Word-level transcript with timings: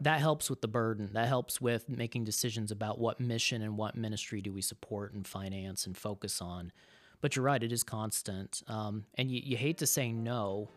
that 0.00 0.20
helps 0.20 0.48
with 0.50 0.60
the 0.60 0.68
burden. 0.68 1.10
That 1.12 1.28
helps 1.28 1.60
with 1.60 1.88
making 1.88 2.24
decisions 2.24 2.70
about 2.70 2.98
what 2.98 3.20
mission 3.20 3.62
and 3.62 3.76
what 3.76 3.96
ministry 3.96 4.40
do 4.40 4.52
we 4.52 4.62
support 4.62 5.12
and 5.12 5.26
finance 5.26 5.86
and 5.86 5.96
focus 5.96 6.40
on. 6.40 6.72
But 7.20 7.34
you're 7.34 7.44
right, 7.44 7.62
it 7.62 7.72
is 7.72 7.82
constant. 7.82 8.62
Um, 8.68 9.04
and 9.16 9.30
you, 9.30 9.40
you 9.44 9.56
hate 9.56 9.78
to 9.78 9.86
say 9.86 10.12
no, 10.12 10.70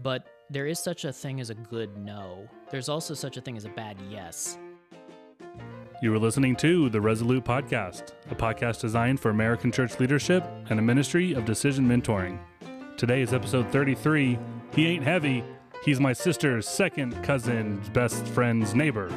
but 0.00 0.26
there 0.48 0.66
is 0.66 0.78
such 0.78 1.04
a 1.04 1.12
thing 1.12 1.40
as 1.40 1.50
a 1.50 1.54
good 1.54 1.96
no. 1.96 2.48
There's 2.70 2.88
also 2.88 3.14
such 3.14 3.36
a 3.36 3.40
thing 3.40 3.56
as 3.56 3.64
a 3.64 3.70
bad 3.70 3.96
yes. 4.10 4.58
You 6.02 6.12
are 6.14 6.18
listening 6.18 6.56
to 6.56 6.88
the 6.88 7.00
Resolute 7.00 7.44
Podcast, 7.44 8.12
a 8.30 8.34
podcast 8.34 8.80
designed 8.80 9.20
for 9.20 9.30
American 9.30 9.70
church 9.70 10.00
leadership 10.00 10.44
and 10.68 10.78
a 10.78 10.82
ministry 10.82 11.32
of 11.32 11.44
decision 11.44 11.86
mentoring. 11.86 12.38
Today 12.96 13.22
is 13.22 13.32
episode 13.32 13.70
33 13.70 14.38
He 14.74 14.86
Ain't 14.86 15.04
Heavy, 15.04 15.44
He's 15.82 15.98
My 15.98 16.12
Sister's 16.12 16.68
Second 16.68 17.20
Cousin's 17.24 17.88
Best 17.88 18.24
Friend's 18.28 18.72
Neighbor. 18.72 19.10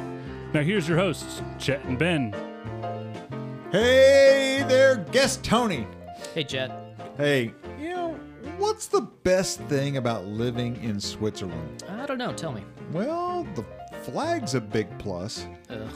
Now, 0.52 0.62
here's 0.62 0.88
your 0.88 0.98
hosts, 0.98 1.40
Chet 1.60 1.84
and 1.84 1.96
Ben. 1.96 2.34
Hey 3.70 4.64
there, 4.66 4.96
guest 5.12 5.44
Tony. 5.44 5.86
Hey, 6.34 6.42
Chet. 6.42 6.72
Hey, 7.16 7.54
you 7.78 7.90
know, 7.90 8.18
what's 8.58 8.88
the 8.88 9.02
best 9.02 9.60
thing 9.62 9.96
about 9.96 10.24
living 10.24 10.82
in 10.82 10.98
Switzerland? 10.98 11.84
I 11.88 12.04
don't 12.04 12.18
know. 12.18 12.32
Tell 12.32 12.50
me. 12.50 12.64
Well, 12.90 13.46
the 13.54 13.64
flag's 14.02 14.56
a 14.56 14.60
big 14.60 14.88
plus. 14.98 15.46
Ugh. 15.70 15.88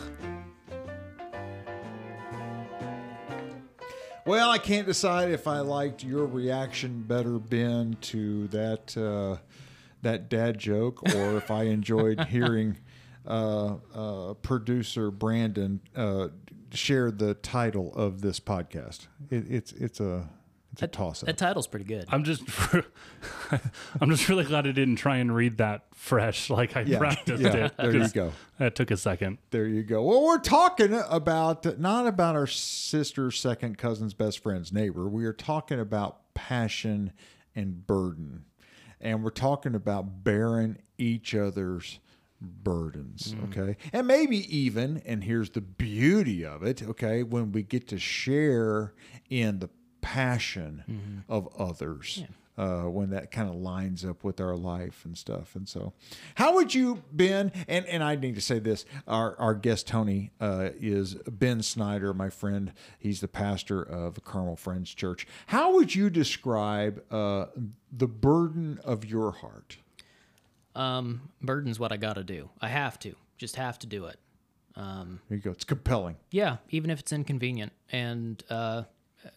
Well, 4.24 4.50
I 4.50 4.58
can't 4.58 4.86
decide 4.86 5.32
if 5.32 5.48
I 5.48 5.58
liked 5.60 6.04
your 6.04 6.26
reaction 6.26 7.02
better, 7.02 7.40
Ben, 7.40 7.96
to 8.02 8.46
that 8.48 8.96
uh, 8.96 9.38
that 10.02 10.28
dad 10.28 10.58
joke, 10.58 11.02
or 11.14 11.36
if 11.36 11.50
I 11.50 11.64
enjoyed 11.64 12.24
hearing 12.28 12.78
uh, 13.26 13.76
uh, 13.94 14.34
producer 14.34 15.10
Brandon 15.10 15.80
uh, 15.94 16.28
share 16.72 17.10
the 17.10 17.34
title 17.34 17.92
of 17.94 18.20
this 18.22 18.40
podcast. 18.40 19.06
It, 19.30 19.44
it's 19.50 19.72
it's 19.72 20.00
a 20.00 20.28
it's 20.72 20.82
a 20.82 20.86
toss 20.86 21.22
up. 21.22 21.26
That 21.26 21.36
title's 21.38 21.66
pretty 21.66 21.84
good. 21.84 22.04
I'm 22.10 22.22
just, 22.22 22.42
I'm 24.00 24.08
just 24.08 24.28
really 24.28 24.44
glad 24.44 24.68
I 24.68 24.72
didn't 24.72 24.96
try 24.96 25.16
and 25.16 25.34
read 25.34 25.58
that 25.58 25.86
fresh 25.94 26.48
like 26.48 26.76
I 26.76 26.82
Yeah, 26.82 26.98
practiced 26.98 27.42
yeah, 27.42 27.66
it. 27.66 27.76
there 27.76 27.96
you 27.96 28.08
go. 28.08 28.32
That 28.58 28.76
took 28.76 28.92
a 28.92 28.96
second. 28.96 29.38
There 29.50 29.66
you 29.66 29.82
go. 29.82 30.02
Well, 30.04 30.22
we're 30.24 30.38
talking 30.38 30.92
about 31.10 31.78
not 31.80 32.06
about 32.06 32.36
our 32.36 32.46
sister's 32.46 33.38
second 33.40 33.78
cousin's 33.78 34.14
best 34.14 34.38
friend's 34.42 34.72
neighbor. 34.72 35.08
We 35.08 35.24
are 35.24 35.32
talking 35.32 35.80
about 35.80 36.32
passion 36.34 37.12
and 37.56 37.84
burden. 37.86 38.44
And 39.00 39.22
we're 39.24 39.30
talking 39.30 39.74
about 39.74 40.24
bearing 40.24 40.78
each 40.98 41.34
other's 41.34 42.00
burdens, 42.40 43.34
mm. 43.34 43.48
okay? 43.48 43.76
And 43.92 44.06
maybe 44.06 44.38
even, 44.56 45.02
and 45.04 45.24
here's 45.24 45.50
the 45.50 45.60
beauty 45.60 46.44
of 46.44 46.62
it, 46.62 46.82
okay, 46.82 47.22
when 47.22 47.52
we 47.52 47.62
get 47.62 47.88
to 47.88 47.98
share 47.98 48.94
in 49.28 49.58
the 49.58 49.70
passion 50.00 50.84
mm-hmm. 50.88 51.32
of 51.32 51.48
others 51.58 52.24
uh, 52.58 52.82
when 52.82 53.10
that 53.10 53.30
kind 53.30 53.48
of 53.48 53.54
lines 53.54 54.04
up 54.04 54.22
with 54.22 54.40
our 54.40 54.56
life 54.56 55.04
and 55.04 55.16
stuff. 55.16 55.54
And 55.56 55.68
so, 55.68 55.92
how 56.34 56.54
would 56.54 56.74
you, 56.74 57.02
Ben? 57.12 57.52
And 57.68 57.86
and 57.86 58.02
I 58.02 58.16
need 58.16 58.34
to 58.34 58.40
say 58.40 58.58
this: 58.58 58.84
our 59.08 59.34
our 59.38 59.54
guest 59.54 59.86
Tony 59.86 60.30
uh, 60.40 60.70
is 60.78 61.14
Ben 61.30 61.62
Snyder, 61.62 62.12
my 62.12 62.28
friend. 62.30 62.72
He's 62.98 63.20
the 63.20 63.28
pastor 63.28 63.82
of 63.82 64.22
Carmel 64.24 64.56
Friends 64.56 64.92
Church. 64.94 65.26
How 65.46 65.74
would 65.74 65.94
you 65.94 66.10
describe 66.10 67.02
uh, 67.10 67.46
the 67.90 68.08
burden 68.08 68.78
of 68.84 69.04
your 69.04 69.30
heart? 69.32 69.78
Um, 70.74 71.30
burden's 71.42 71.78
what 71.80 71.92
I 71.92 71.96
got 71.96 72.14
to 72.14 72.24
do. 72.24 72.50
I 72.60 72.68
have 72.68 72.98
to. 73.00 73.14
Just 73.38 73.56
have 73.56 73.78
to 73.80 73.86
do 73.86 74.04
it. 74.06 74.18
Um, 74.76 75.20
There 75.28 75.36
you 75.36 75.42
go. 75.42 75.50
It's 75.50 75.64
compelling. 75.64 76.16
yeah, 76.30 76.58
even 76.70 76.90
if 76.90 77.00
it's 77.00 77.12
inconvenient, 77.12 77.72
and 77.90 78.42
uh, 78.50 78.84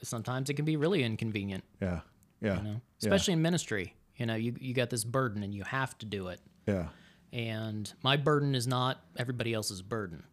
sometimes 0.03 0.49
it 0.49 0.53
can 0.55 0.65
be 0.65 0.75
really 0.77 1.03
inconvenient. 1.03 1.63
Yeah. 1.81 2.01
Yeah. 2.43 2.57
You 2.57 2.63
know, 2.63 2.81
especially 3.01 3.33
in 3.33 3.41
ministry. 3.41 3.95
You 4.17 4.27
know, 4.27 4.35
you 4.35 4.55
you 4.59 4.73
got 4.75 4.89
this 4.91 5.03
burden, 5.03 5.41
and 5.41 5.55
you 5.55 5.63
have 5.63 5.97
to 5.99 6.05
do 6.05 6.27
it. 6.27 6.39
Yeah. 6.67 6.87
And 7.31 7.91
my 8.03 8.15
burden 8.17 8.53
is 8.53 8.67
not 8.67 9.03
everybody 9.17 9.53
else's 9.53 9.81
burden. 9.81 10.23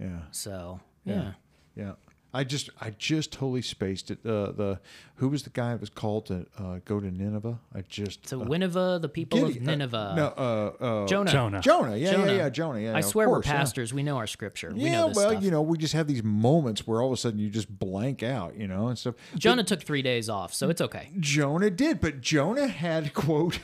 Yeah. 0.00 0.22
So 0.32 0.80
yeah, 1.04 1.32
Yeah. 1.76 1.92
I 2.32 2.44
just 2.44 2.70
I 2.80 2.90
just 2.90 3.32
totally 3.32 3.62
spaced 3.62 4.10
it. 4.10 4.18
Uh, 4.24 4.52
the 4.52 4.80
who 5.16 5.28
was 5.28 5.42
the 5.42 5.50
guy 5.50 5.72
that 5.72 5.80
was 5.80 5.90
called 5.90 6.26
to 6.26 6.46
uh, 6.58 6.78
go 6.84 7.00
to 7.00 7.10
Nineveh? 7.10 7.58
I 7.74 7.82
just 7.88 8.26
so 8.26 8.40
uh, 8.40 8.44
Nineveh, 8.44 8.98
the 9.02 9.08
people 9.08 9.40
Giddy- 9.40 9.58
of 9.58 9.62
uh, 9.62 9.70
Nineveh, 9.70 10.12
no, 10.16 10.26
uh, 10.26 10.84
uh, 10.84 11.06
Jonah. 11.06 11.30
Jonah. 11.32 11.60
Jonah. 11.60 11.96
Yeah, 11.96 12.12
Jonah. 12.12 12.26
yeah, 12.32 12.38
yeah, 12.38 12.48
Jonah. 12.50 12.80
Yeah, 12.80 12.96
I 12.96 13.00
swear 13.00 13.26
course, 13.26 13.46
we're 13.46 13.52
yeah. 13.52 13.58
pastors. 13.58 13.92
We 13.92 14.02
know 14.02 14.16
our 14.16 14.26
scripture. 14.28 14.72
we 14.72 14.84
Yeah, 14.84 14.92
know 14.92 15.08
this 15.08 15.16
well, 15.16 15.30
stuff. 15.30 15.42
you 15.42 15.50
know, 15.50 15.62
we 15.62 15.76
just 15.76 15.94
have 15.94 16.06
these 16.06 16.22
moments 16.22 16.86
where 16.86 17.00
all 17.02 17.08
of 17.08 17.12
a 17.14 17.16
sudden 17.16 17.38
you 17.40 17.50
just 17.50 17.68
blank 17.78 18.22
out, 18.22 18.56
you 18.56 18.68
know, 18.68 18.88
and 18.88 18.96
stuff. 18.98 19.16
Jonah 19.36 19.64
took 19.64 19.82
three 19.82 20.02
days 20.02 20.28
off, 20.28 20.54
so 20.54 20.70
it's 20.70 20.80
okay. 20.80 21.10
Jonah 21.18 21.70
did, 21.70 22.00
but 22.00 22.20
Jonah 22.20 22.68
had 22.68 23.12
quote, 23.14 23.58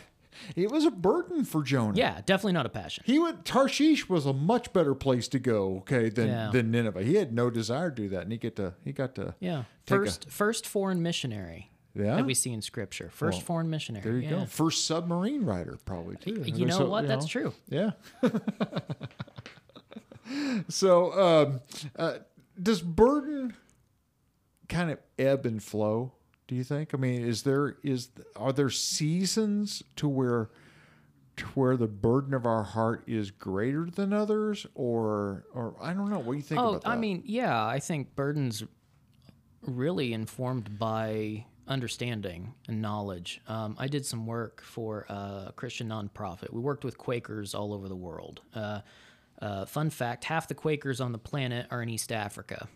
it 0.55 0.71
was 0.71 0.85
a 0.85 0.91
burden 0.91 1.45
for 1.45 1.63
Jonah. 1.63 1.97
Yeah, 1.97 2.21
definitely 2.25 2.53
not 2.53 2.67
a 2.67 2.71
passion. 2.71 3.05
He 3.07 3.19
went 3.19 3.45
Tarshish 3.45 4.09
was 4.09 4.27
a 4.27 4.33
much 4.33 4.73
better 4.73 4.95
place 4.95 5.29
to 5.29 5.39
go, 5.39 5.79
okay, 5.79 6.09
than 6.09 6.29
Yeah. 6.29 6.51
than 6.53 6.71
Nineveh. 6.71 7.03
He 7.03 7.15
had 7.17 7.33
no 7.33 7.51
desire 7.51 7.91
to 7.91 7.97
do 7.97 8.09
that, 8.11 8.23
and 8.23 8.33
he 8.33 8.39
get 8.39 8.57
to 8.57 8.75
he 8.85 8.93
got 8.93 9.15
to 9.17 9.35
Yeah, 9.41 9.65
Take 9.87 9.97
a- 9.99 10.05
first 10.05 10.31
first 10.31 10.67
foreign 10.67 11.03
missionary 11.03 11.71
Yeah? 11.95 12.17
that 12.17 12.27
we 12.27 12.35
see 12.35 12.53
in 12.53 12.63
scripture. 12.63 13.09
First 13.11 13.39
Well, 13.39 13.45
foreign 13.47 13.71
missionary. 13.71 14.03
There 14.05 14.15
you 14.19 14.23
yeah. 14.23 14.31
go. 14.41 14.45
First 14.47 14.87
submarine 14.87 15.45
rider, 15.45 15.79
probably. 15.85 16.17
Too. 16.17 16.43
You 16.45 16.67
know 16.67 16.79
So, 16.79 16.89
what? 16.89 17.03
you 17.03 17.09
That's 17.09 17.25
know, 17.35 17.51
true. 17.51 17.55
Yeah. 17.69 17.91
so, 20.69 21.13
um, 21.13 21.61
uh, 21.97 22.19
does 22.61 22.81
burden 22.83 23.55
kind 24.69 24.91
of 24.91 24.99
ebb 25.19 25.47
and 25.47 25.63
flow? 25.63 26.13
Do 26.49 26.55
you 26.55 26.65
think? 26.65 26.95
I 26.95 26.97
mean, 26.97 27.25
is 27.25 27.43
there 27.43 27.77
is 27.83 28.11
are 28.37 28.53
there 28.53 28.71
seasons 28.71 29.83
to 29.97 30.09
where 30.09 30.51
to 31.39 31.45
where 31.49 31.77
the 31.77 31.87
burden 31.89 32.33
of 32.35 32.47
our 32.47 32.63
heart 32.63 33.03
is 33.07 33.31
greater 33.31 33.87
than 33.87 34.13
others, 34.13 34.67
or 34.75 35.45
or 35.53 35.75
I 35.81 35.93
don't 35.93 36.11
know. 36.11 36.19
What 36.19 36.33
do 36.33 36.37
you 36.39 36.43
think 36.43 36.61
Oh, 36.61 36.71
about 36.71 36.83
that? 36.83 36.91
I 36.91 36.97
mean, 36.97 37.23
yeah, 37.27 37.65
I 37.65 37.81
think 37.81 38.15
burden's 38.15 38.63
really 39.63 40.13
informed 40.13 40.79
by 40.79 41.45
understanding 41.69 42.55
and 42.69 42.81
knowledge. 42.81 43.41
Um, 43.49 43.75
I 43.79 43.89
did 43.89 44.07
some 44.07 44.25
work 44.25 44.63
for 44.63 45.05
a 45.09 45.53
Christian 45.57 45.89
nonprofit. 45.89 46.53
We 46.53 46.61
worked 46.61 46.85
with 46.85 46.97
Quakers 46.97 47.55
all 47.55 47.75
over 47.75 47.89
the 47.89 47.97
world. 47.97 48.41
Uh, 48.55 48.81
uh, 49.43 49.67
fun 49.67 49.91
fact: 49.91 50.25
half 50.25 50.47
the 50.49 50.55
Quakers 50.55 51.01
on 51.01 51.11
the 51.13 51.19
planet 51.19 51.67
are 51.71 51.83
in 51.83 51.89
East 51.89 52.13
Africa. 52.13 52.69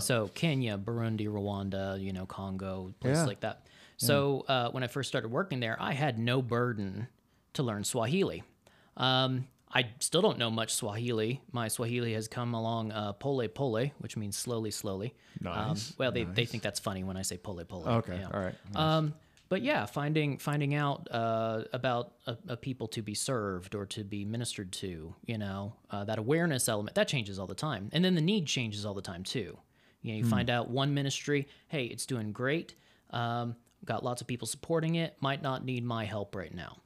So 0.00 0.28
Kenya, 0.34 0.78
Burundi, 0.78 1.26
Rwanda, 1.28 2.00
you 2.02 2.12
know, 2.12 2.26
Congo, 2.26 2.94
places 3.00 3.22
Yeah. 3.22 3.26
like 3.26 3.40
that. 3.40 3.66
So 3.96 4.44
uh, 4.48 4.70
when 4.70 4.82
I 4.82 4.88
first 4.88 5.08
started 5.08 5.30
working 5.30 5.60
there, 5.60 5.76
I 5.80 5.92
had 5.92 6.18
no 6.18 6.42
burden 6.42 7.06
to 7.54 7.62
learn 7.62 7.84
Swahili. 7.84 8.42
Um, 8.96 9.46
I 9.74 9.86
still 10.00 10.20
don't 10.22 10.38
know 10.38 10.50
much 10.50 10.74
Swahili. 10.74 11.40
My 11.52 11.68
Swahili 11.68 12.12
has 12.14 12.28
come 12.28 12.52
along 12.54 12.92
uh, 12.92 13.12
pole 13.12 13.46
pole, 13.48 13.90
which 13.98 14.16
means 14.16 14.36
slowly, 14.36 14.70
slowly. 14.70 15.14
Um, 15.46 15.68
Nice, 15.68 15.94
well, 15.98 16.12
they, 16.12 16.24
they 16.24 16.44
think 16.44 16.62
that's 16.62 16.80
funny 16.80 17.04
when 17.04 17.16
I 17.16 17.22
say 17.22 17.36
pole 17.38 17.62
pole. 17.64 17.84
Okay, 17.86 18.18
yeah. 18.18 18.28
all 18.34 18.40
right. 18.40 18.54
Um, 18.74 19.14
but 19.48 19.62
yeah, 19.62 19.86
finding 19.86 20.38
finding 20.38 20.74
out 20.74 21.08
uh, 21.10 21.64
about 21.72 22.12
a, 22.26 22.36
a 22.48 22.56
people 22.56 22.88
to 22.88 23.02
be 23.02 23.14
served 23.14 23.74
or 23.74 23.86
to 23.86 24.02
be 24.02 24.24
ministered 24.24 24.72
to, 24.72 25.14
you 25.26 25.38
know, 25.38 25.74
uh, 25.90 26.04
that 26.04 26.18
awareness 26.18 26.68
element 26.68 26.94
that 26.96 27.06
changes 27.08 27.38
all 27.38 27.46
the 27.46 27.54
time, 27.54 27.88
and 27.92 28.04
then 28.04 28.14
the 28.14 28.20
need 28.22 28.46
changes 28.46 28.84
all 28.86 28.94
the 28.94 29.02
time 29.02 29.22
too. 29.22 29.56
You 30.02 30.12
know, 30.12 30.18
you 30.18 30.24
find 30.24 30.50
out 30.50 30.68
one 30.68 30.94
ministry, 30.94 31.46
hey, 31.68 31.84
it's 31.84 32.06
doing 32.06 32.32
great, 32.32 32.74
um, 33.10 33.54
got 33.84 34.04
lots 34.04 34.20
of 34.20 34.26
people 34.26 34.46
supporting 34.46 34.96
it, 34.96 35.16
might 35.20 35.42
not 35.42 35.64
need 35.64 35.84
my 35.84 36.04
help 36.04 36.34
right 36.34 36.54
now. 36.54 36.78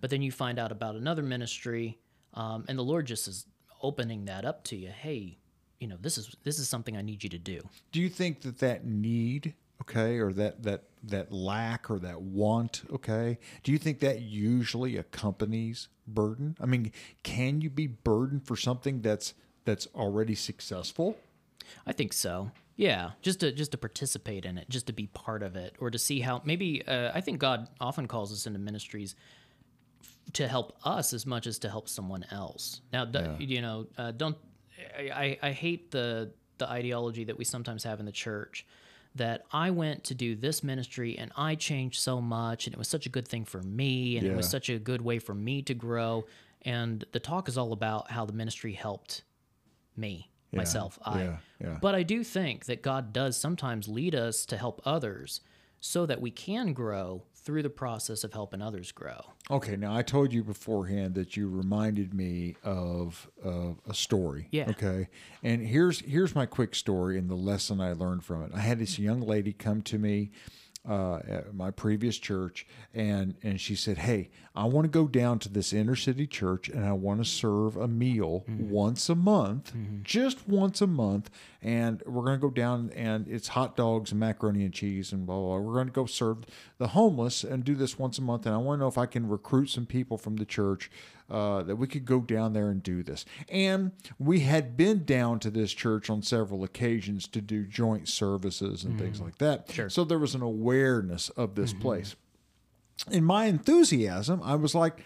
But 0.00 0.10
then 0.10 0.22
you 0.22 0.32
find 0.32 0.58
out 0.58 0.72
about 0.72 0.96
another 0.96 1.22
ministry, 1.22 1.98
um, 2.34 2.64
and 2.68 2.78
the 2.78 2.82
Lord 2.82 3.06
just 3.06 3.28
is 3.28 3.46
opening 3.82 4.24
that 4.26 4.44
up 4.44 4.64
to 4.64 4.76
you. 4.76 4.88
Hey, 4.88 5.38
you 5.80 5.86
know, 5.88 5.96
this 6.00 6.16
is 6.16 6.34
this 6.44 6.58
is 6.58 6.68
something 6.68 6.96
I 6.96 7.02
need 7.02 7.22
you 7.22 7.30
to 7.30 7.38
do. 7.38 7.60
Do 7.90 8.00
you 8.00 8.08
think 8.08 8.40
that 8.42 8.58
that 8.58 8.84
need, 8.86 9.54
okay, 9.82 10.18
or 10.18 10.32
that 10.32 10.62
that 10.62 10.84
that 11.04 11.32
lack 11.32 11.90
or 11.90 11.98
that 11.98 12.22
want, 12.22 12.82
okay, 12.92 13.38
do 13.64 13.72
you 13.72 13.78
think 13.78 13.98
that 14.00 14.22
usually 14.22 14.96
accompanies 14.96 15.88
burden? 16.06 16.56
I 16.60 16.66
mean, 16.66 16.92
can 17.22 17.60
you 17.60 17.68
be 17.70 17.86
burdened 17.88 18.46
for 18.46 18.56
something 18.56 19.02
that's 19.02 19.34
that's 19.64 19.88
already 19.94 20.34
successful? 20.34 21.18
I 21.86 21.92
think 21.92 22.12
so. 22.12 22.50
Yeah, 22.76 23.10
just 23.20 23.40
to 23.40 23.52
just 23.52 23.72
to 23.72 23.78
participate 23.78 24.44
in 24.44 24.56
it, 24.58 24.68
just 24.70 24.86
to 24.86 24.92
be 24.92 25.06
part 25.08 25.42
of 25.42 25.56
it, 25.56 25.76
or 25.78 25.90
to 25.90 25.98
see 25.98 26.20
how 26.20 26.40
maybe 26.44 26.82
uh, 26.86 27.10
I 27.14 27.20
think 27.20 27.38
God 27.38 27.68
often 27.80 28.08
calls 28.08 28.32
us 28.32 28.46
into 28.46 28.58
ministries 28.58 29.14
f- 30.00 30.16
to 30.34 30.48
help 30.48 30.76
us 30.84 31.12
as 31.12 31.26
much 31.26 31.46
as 31.46 31.58
to 31.60 31.68
help 31.68 31.88
someone 31.88 32.24
else. 32.30 32.80
Now, 32.92 33.04
d- 33.04 33.20
you 33.38 33.60
know, 33.60 33.86
uh, 33.98 34.12
don't 34.12 34.36
I, 34.98 35.38
I 35.42 35.48
I 35.48 35.52
hate 35.52 35.90
the 35.90 36.32
the 36.58 36.68
ideology 36.68 37.24
that 37.24 37.36
we 37.36 37.44
sometimes 37.44 37.84
have 37.84 38.00
in 38.00 38.06
the 38.06 38.12
church 38.12 38.66
that 39.14 39.44
I 39.52 39.70
went 39.70 40.04
to 40.04 40.14
do 40.14 40.34
this 40.34 40.64
ministry 40.64 41.18
and 41.18 41.30
I 41.36 41.54
changed 41.54 42.00
so 42.00 42.18
much 42.22 42.66
and 42.66 42.72
it 42.74 42.78
was 42.78 42.88
such 42.88 43.04
a 43.04 43.10
good 43.10 43.28
thing 43.28 43.44
for 43.44 43.60
me 43.62 44.16
and 44.16 44.26
it 44.26 44.34
was 44.36 44.48
such 44.48 44.70
a 44.70 44.78
good 44.78 45.02
way 45.02 45.18
for 45.18 45.34
me 45.34 45.60
to 45.62 45.74
grow. 45.74 46.24
And 46.62 47.04
the 47.12 47.20
talk 47.20 47.46
is 47.48 47.58
all 47.58 47.72
about 47.74 48.10
how 48.10 48.24
the 48.24 48.32
ministry 48.32 48.72
helped 48.72 49.24
me 49.96 50.30
myself 50.58 50.98
i 51.04 51.22
yeah, 51.22 51.36
yeah. 51.60 51.78
but 51.80 51.94
i 51.94 52.02
do 52.02 52.22
think 52.22 52.66
that 52.66 52.82
god 52.82 53.12
does 53.12 53.36
sometimes 53.36 53.88
lead 53.88 54.14
us 54.14 54.44
to 54.46 54.56
help 54.56 54.80
others 54.84 55.40
so 55.80 56.06
that 56.06 56.20
we 56.20 56.30
can 56.30 56.72
grow 56.72 57.24
through 57.34 57.62
the 57.62 57.70
process 57.70 58.22
of 58.22 58.32
helping 58.32 58.62
others 58.62 58.92
grow 58.92 59.32
Okay, 59.50 59.76
now 59.76 59.94
I 59.94 60.02
told 60.02 60.32
you 60.32 60.44
beforehand 60.44 61.14
that 61.16 61.36
you 61.36 61.48
reminded 61.48 62.14
me 62.14 62.56
of 62.62 63.28
of 63.42 63.80
a 63.88 63.92
story. 63.92 64.46
Yeah. 64.50 64.70
Okay, 64.70 65.08
and 65.42 65.60
here's 65.66 66.00
here's 66.00 66.34
my 66.34 66.46
quick 66.46 66.74
story 66.74 67.18
and 67.18 67.28
the 67.28 67.34
lesson 67.34 67.80
I 67.80 67.92
learned 67.92 68.24
from 68.24 68.44
it. 68.44 68.52
I 68.54 68.60
had 68.60 68.78
this 68.78 68.98
young 68.98 69.20
lady 69.20 69.52
come 69.52 69.82
to 69.82 69.98
me 69.98 70.30
uh, 70.88 71.20
at 71.28 71.54
my 71.54 71.70
previous 71.70 72.18
church, 72.18 72.66
and 72.92 73.34
and 73.42 73.60
she 73.60 73.76
said, 73.76 73.98
"Hey, 73.98 74.30
I 74.56 74.64
want 74.64 74.84
to 74.84 74.90
go 74.90 75.06
down 75.06 75.38
to 75.40 75.48
this 75.48 75.72
inner 75.72 75.94
city 75.94 76.26
church, 76.26 76.68
and 76.68 76.84
I 76.84 76.92
want 76.92 77.22
to 77.22 77.24
serve 77.24 77.76
a 77.76 77.86
meal 77.86 78.44
once 78.48 79.08
a 79.08 79.14
month, 79.14 79.72
just 80.02 80.48
once 80.48 80.80
a 80.80 80.86
month, 80.88 81.30
and 81.62 82.02
we're 82.04 82.24
going 82.24 82.38
to 82.40 82.46
go 82.48 82.50
down, 82.50 82.90
and 82.96 83.28
it's 83.28 83.48
hot 83.48 83.76
dogs 83.76 84.10
and 84.10 84.18
macaroni 84.18 84.64
and 84.64 84.74
cheese 84.74 85.12
and 85.12 85.24
blah 85.24 85.36
blah. 85.36 85.58
blah. 85.58 85.58
We're 85.58 85.74
going 85.74 85.86
to 85.86 85.92
go 85.92 86.06
serve 86.06 86.38
the 86.78 86.88
homeless 86.88 87.44
and 87.44 87.64
do 87.64 87.76
this 87.76 87.98
once 87.98 88.18
a 88.18 88.22
month, 88.22 88.44
and 88.46 88.54
I 88.54 88.58
want 88.58 88.78
to 88.78 88.80
know 88.82 88.88
if 88.88 88.98
I 88.98 89.06
can 89.06 89.28
recruit 89.28 89.70
some 89.70 89.86
people 89.86 90.18
from 90.18 90.36
the 90.36 90.44
church." 90.44 90.90
Uh, 91.30 91.62
that 91.62 91.76
we 91.76 91.86
could 91.86 92.04
go 92.04 92.20
down 92.20 92.52
there 92.52 92.68
and 92.68 92.82
do 92.82 93.02
this. 93.02 93.24
And 93.48 93.92
we 94.18 94.40
had 94.40 94.76
been 94.76 95.04
down 95.04 95.38
to 95.38 95.50
this 95.50 95.72
church 95.72 96.10
on 96.10 96.20
several 96.20 96.62
occasions 96.62 97.26
to 97.28 97.40
do 97.40 97.64
joint 97.64 98.06
services 98.06 98.84
and 98.84 98.98
things 98.98 99.18
like 99.18 99.38
that. 99.38 99.70
Sure. 99.70 99.88
So 99.88 100.04
there 100.04 100.18
was 100.18 100.34
an 100.34 100.42
awareness 100.42 101.30
of 101.30 101.54
this 101.54 101.72
place. 101.72 102.16
In 103.10 103.24
my 103.24 103.46
enthusiasm, 103.46 104.42
I 104.44 104.56
was 104.56 104.74
like, 104.74 105.02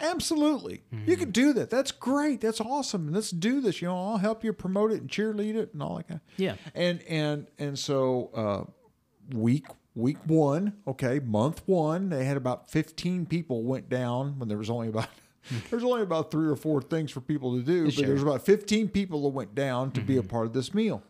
absolutely, 0.00 0.82
you 1.06 1.16
can 1.16 1.30
do 1.30 1.52
that. 1.52 1.70
That's 1.70 1.92
great. 1.92 2.40
That's 2.40 2.60
awesome. 2.60 3.12
Let's 3.12 3.30
do 3.30 3.60
this. 3.60 3.80
You 3.80 3.88
know, 3.88 3.96
I'll 3.96 4.16
help 4.16 4.42
you 4.42 4.52
promote 4.52 4.90
it 4.90 5.00
and 5.00 5.08
cheerlead 5.08 5.54
it 5.54 5.72
and 5.74 5.82
all 5.82 5.96
that 5.98 6.08
kind. 6.08 6.20
of. 6.24 6.40
Yeah. 6.40 6.56
And 6.74 7.02
and 7.02 7.46
and 7.60 7.78
so 7.78 8.30
uh, 8.34 9.36
week 9.36 9.66
week 9.94 10.18
one, 10.26 10.78
okay, 10.88 11.20
month 11.20 11.62
one, 11.66 12.08
they 12.08 12.24
had 12.24 12.36
about 12.36 12.68
fifteen 12.68 13.26
people 13.26 13.62
went 13.62 13.88
down 13.88 14.40
when 14.40 14.48
there 14.48 14.58
was 14.58 14.70
only 14.70 14.88
about. 14.88 15.06
There's 15.70 15.82
only 15.84 16.02
about 16.02 16.30
three 16.30 16.48
or 16.48 16.56
four 16.56 16.80
things 16.82 17.10
for 17.10 17.20
people 17.20 17.56
to 17.56 17.62
do, 17.62 17.86
but 17.86 17.96
there's 17.96 18.22
about 18.22 18.44
15 18.44 18.88
people 18.88 19.22
that 19.22 19.28
went 19.30 19.54
down 19.54 19.90
to 19.92 20.00
be 20.00 20.16
a 20.16 20.22
part 20.22 20.46
of 20.46 20.52
this 20.52 20.72
meal. 20.72 21.02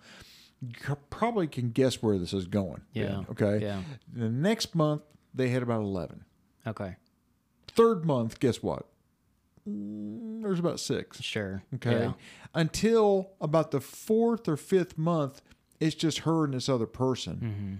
You 0.60 0.96
probably 1.10 1.46
can 1.48 1.70
guess 1.70 2.02
where 2.02 2.16
this 2.18 2.32
is 2.32 2.46
going. 2.46 2.82
Yeah. 2.92 3.06
Ben, 3.06 3.26
Okay. 3.30 3.58
Yeah. 3.64 3.82
The 4.12 4.28
next 4.30 4.74
month, 4.74 5.02
they 5.34 5.48
had 5.48 5.62
about 5.62 5.80
11. 5.82 6.24
okay 6.66 6.96
Third 7.68 8.04
month, 8.04 8.38
guess 8.40 8.62
what? 8.62 8.86
Mm, 9.68 10.42
There's 10.42 10.58
about 10.58 10.80
six. 10.80 11.20
sure 11.22 11.62
Okay. 11.74 11.92
yeah. 12.00 12.12
Until 12.54 13.30
about 13.40 13.70
the 13.70 13.80
fourth 13.80 14.48
or 14.48 14.56
fifth 14.56 14.98
month, 14.98 15.40
it's 15.80 15.94
just 15.94 16.20
her 16.20 16.44
and 16.44 16.54
this 16.54 16.68
other 16.68 16.86
person. 16.86 17.36
Mm-hmm. 17.36 17.74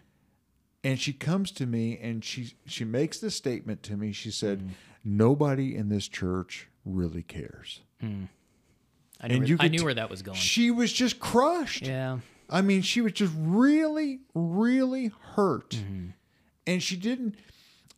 And 0.84 0.98
she 1.00 1.12
comes 1.12 1.50
to 1.52 1.66
me 1.66 1.98
and 2.00 2.24
she 2.24 2.54
she 2.66 2.84
makes 2.84 3.18
this 3.20 3.36
statement 3.36 3.82
to 3.84 3.96
me. 3.96 4.12
She 4.12 4.30
said, 4.30 4.58
Mm-hmm. 4.58 4.68
"Nobody 5.04 5.74
in 5.76 5.88
this 5.88 6.08
church 6.08 6.68
really 6.84 7.22
cares." 7.22 7.80
I 8.00 8.06
knew, 8.06 8.28
And 9.20 9.38
where, 9.40 9.48
you 9.48 9.56
I 9.60 9.68
knew 9.68 9.78
t- 9.78 9.84
where 9.84 9.94
that 9.94 10.10
was 10.10 10.22
going 10.22 10.36
She 10.36 10.70
was 10.72 10.92
just 10.92 11.20
crushed. 11.20 11.86
yeah 11.86 12.18
I 12.50 12.60
mean, 12.60 12.82
she 12.82 13.00
was 13.00 13.12
just 13.12 13.32
really, 13.38 14.20
really 14.34 15.10
hurt. 15.34 15.70
Mm-hmm. 15.70 16.08
And 16.66 16.82
she 16.82 16.96
didn't. 16.96 17.36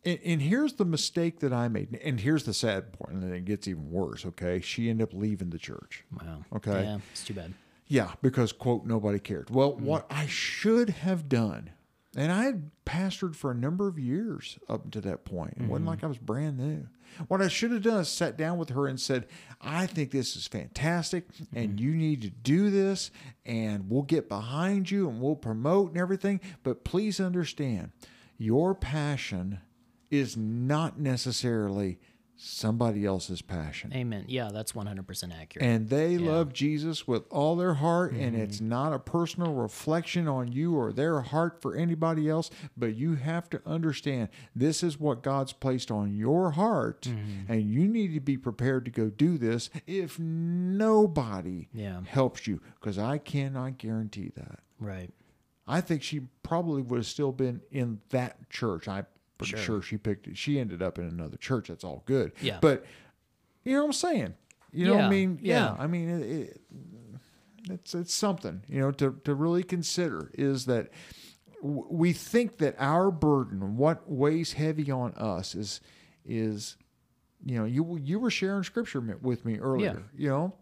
And, 0.05 0.17
and 0.23 0.41
here's 0.41 0.73
the 0.73 0.85
mistake 0.85 1.39
that 1.39 1.51
I 1.51 1.67
made. 1.67 1.99
And 2.03 2.19
here's 2.21 2.43
the 2.45 2.53
sad 2.53 2.93
part, 2.97 3.11
and 3.11 3.23
it 3.33 3.43
gets 3.43 3.67
even 3.67 3.91
worse. 3.91 4.25
Okay. 4.25 4.61
She 4.61 4.89
ended 4.89 5.09
up 5.09 5.13
leaving 5.13 5.49
the 5.49 5.57
church. 5.57 6.05
wow 6.21 6.45
Okay. 6.55 6.83
yeah 6.83 6.99
it's 7.11 7.23
too 7.25 7.33
bad 7.33 7.53
Yeah, 7.87 8.11
because 8.21 8.51
quote 8.53 8.85
nobody 8.85 9.19
cared. 9.19 9.49
Well, 9.49 9.73
Mm-hmm. 9.73 9.85
what 9.85 10.05
I 10.09 10.27
should 10.27 10.89
have 10.89 11.27
done, 11.27 11.71
and 12.15 12.31
I 12.31 12.43
had 12.45 12.71
pastored 12.85 13.35
for 13.35 13.51
a 13.51 13.55
number 13.55 13.87
of 13.87 13.99
years 13.99 14.57
up 14.69 14.89
to 14.91 15.01
that 15.01 15.25
point. 15.25 15.53
It 15.53 15.59
Mm-hmm. 15.59 15.67
wasn't 15.69 15.87
like 15.87 16.03
I 16.03 16.07
was 16.07 16.17
brand 16.17 16.57
new. 16.57 16.87
What 17.27 17.41
I 17.41 17.47
should 17.47 17.71
have 17.71 17.81
done 17.83 18.01
is 18.01 18.09
sat 18.09 18.37
down 18.37 18.57
with 18.57 18.69
her 18.69 18.87
and 18.87 18.99
said, 18.99 19.27
"I 19.61 19.85
think 19.85 20.11
this 20.11 20.35
is 20.35 20.47
fantastic, 20.47 21.27
Mm-hmm. 21.31 21.57
and 21.57 21.79
you 21.79 21.91
need 21.95 22.21
to 22.23 22.29
do 22.29 22.69
this, 22.69 23.11
and 23.45 23.89
we'll 23.89 24.01
get 24.03 24.27
behind 24.29 24.89
you, 24.91 25.09
and 25.09 25.21
we'll 25.21 25.35
promote 25.35 25.89
and 25.91 25.97
everything. 25.99 26.39
But 26.63 26.83
please 26.83 27.19
understand, 27.19 27.91
your 28.37 28.73
passion 28.75 29.59
is 30.09 30.35
not 30.37 30.99
necessarily." 30.99 31.99
Somebody 32.37 33.05
else's 33.05 33.41
passion. 33.41 33.93
amen 33.93 34.25
yeah 34.27 34.49
that's 34.53 34.73
100% 34.73 35.33
accurate 35.33 35.65
And 35.67 35.87
they 35.89 36.17
love 36.17 36.51
Jesus 36.53 37.07
with 37.07 37.23
all 37.31 37.55
their 37.55 37.75
heart, 37.75 38.11
and 38.11 38.33
Mm-hmm. 38.33 38.41
it's 38.43 38.59
not 38.59 38.91
a 38.93 38.99
personal 38.99 39.53
reflection 39.53 40.27
on 40.27 40.51
you 40.51 40.75
or 40.75 40.91
their 40.91 41.21
heart 41.21 41.61
for 41.61 41.75
anybody 41.75 42.29
else. 42.29 42.49
But 42.75 42.95
you 42.95 43.15
have 43.15 43.49
to 43.51 43.61
understand 43.65 44.29
this 44.55 44.83
is 44.83 44.99
what 44.99 45.23
God's 45.23 45.53
placed 45.53 45.91
on 45.91 46.13
your 46.13 46.51
heart, 46.51 47.03
Mm-hmm. 47.03 47.51
and 47.51 47.61
you 47.63 47.87
need 47.87 48.13
to 48.13 48.19
be 48.19 48.37
prepared 48.37 48.85
to 48.85 48.91
go 48.91 49.09
do 49.09 49.37
this 49.37 49.69
if 49.87 50.19
nobody 50.19 51.67
Yeah. 51.73 52.01
helps 52.05 52.47
you, 52.47 52.61
because 52.79 52.97
I 52.97 53.17
cannot 53.17 53.77
guarantee 53.77 54.31
that. 54.35 54.59
right 54.79 55.11
I 55.67 55.81
think 55.81 56.03
she 56.03 56.19
probably 56.43 56.83
would 56.83 56.97
have 56.97 57.05
still 57.07 57.31
been 57.31 57.61
in 57.71 57.99
that 58.09 58.49
church. 58.51 58.87
I'm 58.87 59.07
pretty 59.37 59.51
Sure. 59.51 59.59
sure, 59.59 59.81
she 59.81 59.97
picked 59.97 60.27
it. 60.27 60.37
She 60.37 60.59
ended 60.59 60.81
up 60.81 60.97
in 60.99 61.05
another 61.05 61.37
church. 61.37 61.67
That's 61.69 61.83
all 61.83 62.03
good. 62.05 62.31
Yeah. 62.41 62.59
But 62.61 62.85
you 63.63 63.73
know 63.73 63.81
what 63.81 63.87
I'm 63.87 63.93
saying? 63.93 64.33
You 64.71 64.87
know 64.87 64.95
what 64.95 65.05
I 65.05 65.09
mean? 65.09 65.39
Yeah. 65.41 65.75
yeah. 65.75 65.75
I 65.83 65.87
mean, 65.87 66.09
it, 66.09 66.21
it, 66.29 66.61
it's 67.71 67.95
it's 67.95 68.13
something 68.13 68.61
you 68.67 68.79
know 68.79 68.91
to 68.91 69.19
to 69.23 69.33
really 69.33 69.63
consider 69.63 70.31
is 70.33 70.65
that 70.65 70.89
w- 71.61 71.85
we 71.89 72.13
think 72.13 72.57
that 72.57 72.75
our 72.77 73.09
burden, 73.11 73.77
what 73.77 74.09
weighs 74.09 74.53
heavy 74.53 74.91
on 74.91 75.13
us, 75.15 75.55
is 75.55 75.81
is 76.25 76.77
you 77.45 77.57
know 77.57 77.65
you 77.65 77.97
you 78.01 78.19
were 78.19 78.29
sharing 78.29 78.63
scripture 78.63 78.99
with 79.21 79.45
me 79.45 79.57
earlier. 79.59 80.03
Yeah. 80.15 80.23
You 80.23 80.29
know. 80.29 80.55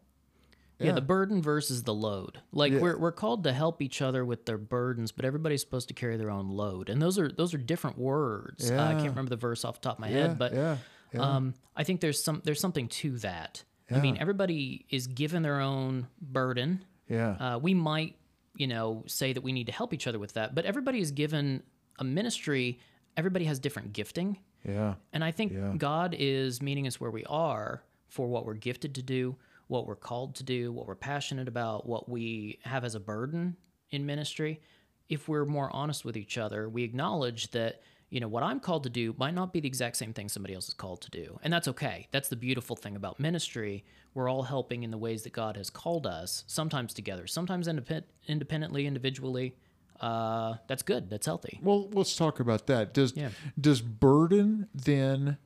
Yeah. 0.80 0.92
the 0.94 1.02
burden 1.02 1.42
versus 1.42 1.84
the 1.84 1.94
load. 1.94 2.40
Like 2.52 2.74
Yeah. 2.74 2.80
we're 2.80 2.98
we're 2.98 3.12
called 3.12 3.44
to 3.46 3.54
help 3.54 3.82
each 3.82 4.02
other 4.02 4.26
with 4.26 4.46
their 4.46 4.58
burdens, 4.58 5.12
but 5.12 5.24
everybody's 5.26 5.62
supposed 5.62 5.88
to 5.90 5.94
carry 5.94 6.18
their 6.18 6.30
own 6.32 6.50
load. 6.50 6.90
And 6.90 7.02
those 7.02 7.18
are 7.20 7.30
those 7.32 7.54
are 7.54 7.58
different 7.58 7.98
words. 7.98 8.70
Uh, 8.70 8.76
I 8.76 8.94
can't 8.94 9.10
remember 9.10 9.30
the 9.30 9.36
verse 9.38 9.64
off 9.64 9.80
the 9.82 9.90
top 9.90 9.98
of 9.98 10.00
my 10.02 10.10
Yeah, 10.10 10.28
head, 10.28 10.40
but 10.40 10.54
yeah, 10.54 10.78
yeah. 11.14 11.22
um 11.22 11.54
I 11.76 11.84
think 11.84 12.02
there's 12.02 12.22
some 12.24 12.42
there's 12.44 12.60
something 12.60 12.88
to 12.90 13.18
that. 13.20 13.64
I 13.92 14.00
mean, 14.00 14.18
everybody 14.20 14.86
is 14.90 15.06
given 15.08 15.44
their 15.44 15.60
own 15.62 16.08
burden. 16.20 16.84
Yeah. 17.08 17.32
Uh, 17.56 17.60
we 17.60 17.76
might, 17.76 18.16
you 18.56 18.66
know, 18.66 19.04
say 19.06 19.34
that 19.34 19.42
we 19.44 19.52
need 19.52 19.68
to 19.68 19.72
help 19.72 19.94
each 19.94 20.08
other 20.08 20.18
with 20.18 20.34
that, 20.34 20.56
but 20.56 20.66
everybody 20.66 21.00
is 21.00 21.12
given 21.12 21.62
a 22.00 22.04
ministry. 22.04 22.80
Everybody 23.18 23.46
has 23.46 23.60
different 23.60 23.94
gifting. 23.94 24.40
yeah. 24.68 24.96
And 25.12 25.24
I 25.24 25.30
think 25.32 25.52
Yeah. 25.54 25.74
God 25.78 26.16
is 26.18 26.60
meeting 26.62 26.88
us 26.88 27.00
where 27.00 27.12
we 27.12 27.24
are 27.26 27.84
for 28.08 28.28
what 28.28 28.46
we're 28.48 28.56
gifted 28.56 28.96
to 28.96 29.04
do, 29.04 29.36
what 29.68 29.88
we're 29.88 29.96
called 29.96 30.36
to 30.36 30.44
do, 30.44 30.72
what 30.72 30.88
we're 30.88 30.96
passionate 30.96 31.48
about, 31.48 31.86
what 31.88 32.10
we 32.10 32.60
have 32.64 32.84
as 32.84 32.96
a 32.96 33.00
burden 33.00 33.56
in 33.92 34.06
ministry. 34.06 34.62
If 35.10 35.28
we're 35.28 35.46
more 35.46 35.70
honest 35.76 36.06
with 36.06 36.18
each 36.18 36.38
other, 36.38 36.70
we 36.70 36.84
acknowledge 36.84 37.52
that, 37.52 37.82
you 38.10 38.20
know, 38.20 38.28
what 38.28 38.44
I'm 38.44 38.60
called 38.60 38.84
to 38.84 38.90
do 38.90 39.16
might 39.18 39.34
not 39.34 39.54
be 39.54 39.60
the 39.60 39.68
exact 39.68 39.98
same 39.98 40.14
thing 40.14 40.30
somebody 40.30 40.54
else 40.54 40.68
is 40.68 40.74
called 40.74 41.02
to 41.02 41.10
do. 41.12 41.40
And 41.44 41.52
that's 41.52 41.68
okay. 41.68 42.08
That's 42.12 42.30
the 42.30 42.36
beautiful 42.36 42.76
thing 42.76 42.96
about 42.96 43.20
ministry. 43.20 43.84
We're 44.14 44.30
all 44.30 44.44
helping 44.44 44.84
in 44.84 44.92
the 44.92 44.98
ways 44.98 45.24
that 45.24 45.34
God 45.34 45.58
has 45.58 45.70
called 45.70 46.06
us, 46.06 46.44
sometimes 46.48 46.94
together, 46.94 47.26
sometimes 47.28 47.68
independ- 47.68 48.04
independently, 48.28 48.86
individually. 48.86 49.56
Uh, 50.00 50.56
that's 50.68 50.84
good. 50.84 51.10
That's 51.10 51.26
healthy. 51.26 51.60
Well, 51.64 51.90
let's 51.92 52.16
talk 52.16 52.40
about 52.40 52.68
that. 52.68 52.94
Does 52.94 53.16
Yeah. 53.16 53.30
does 53.60 53.82
burden 53.82 54.68
then 54.74 55.38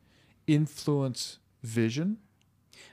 influence 0.48 1.40
vision? 1.64 2.18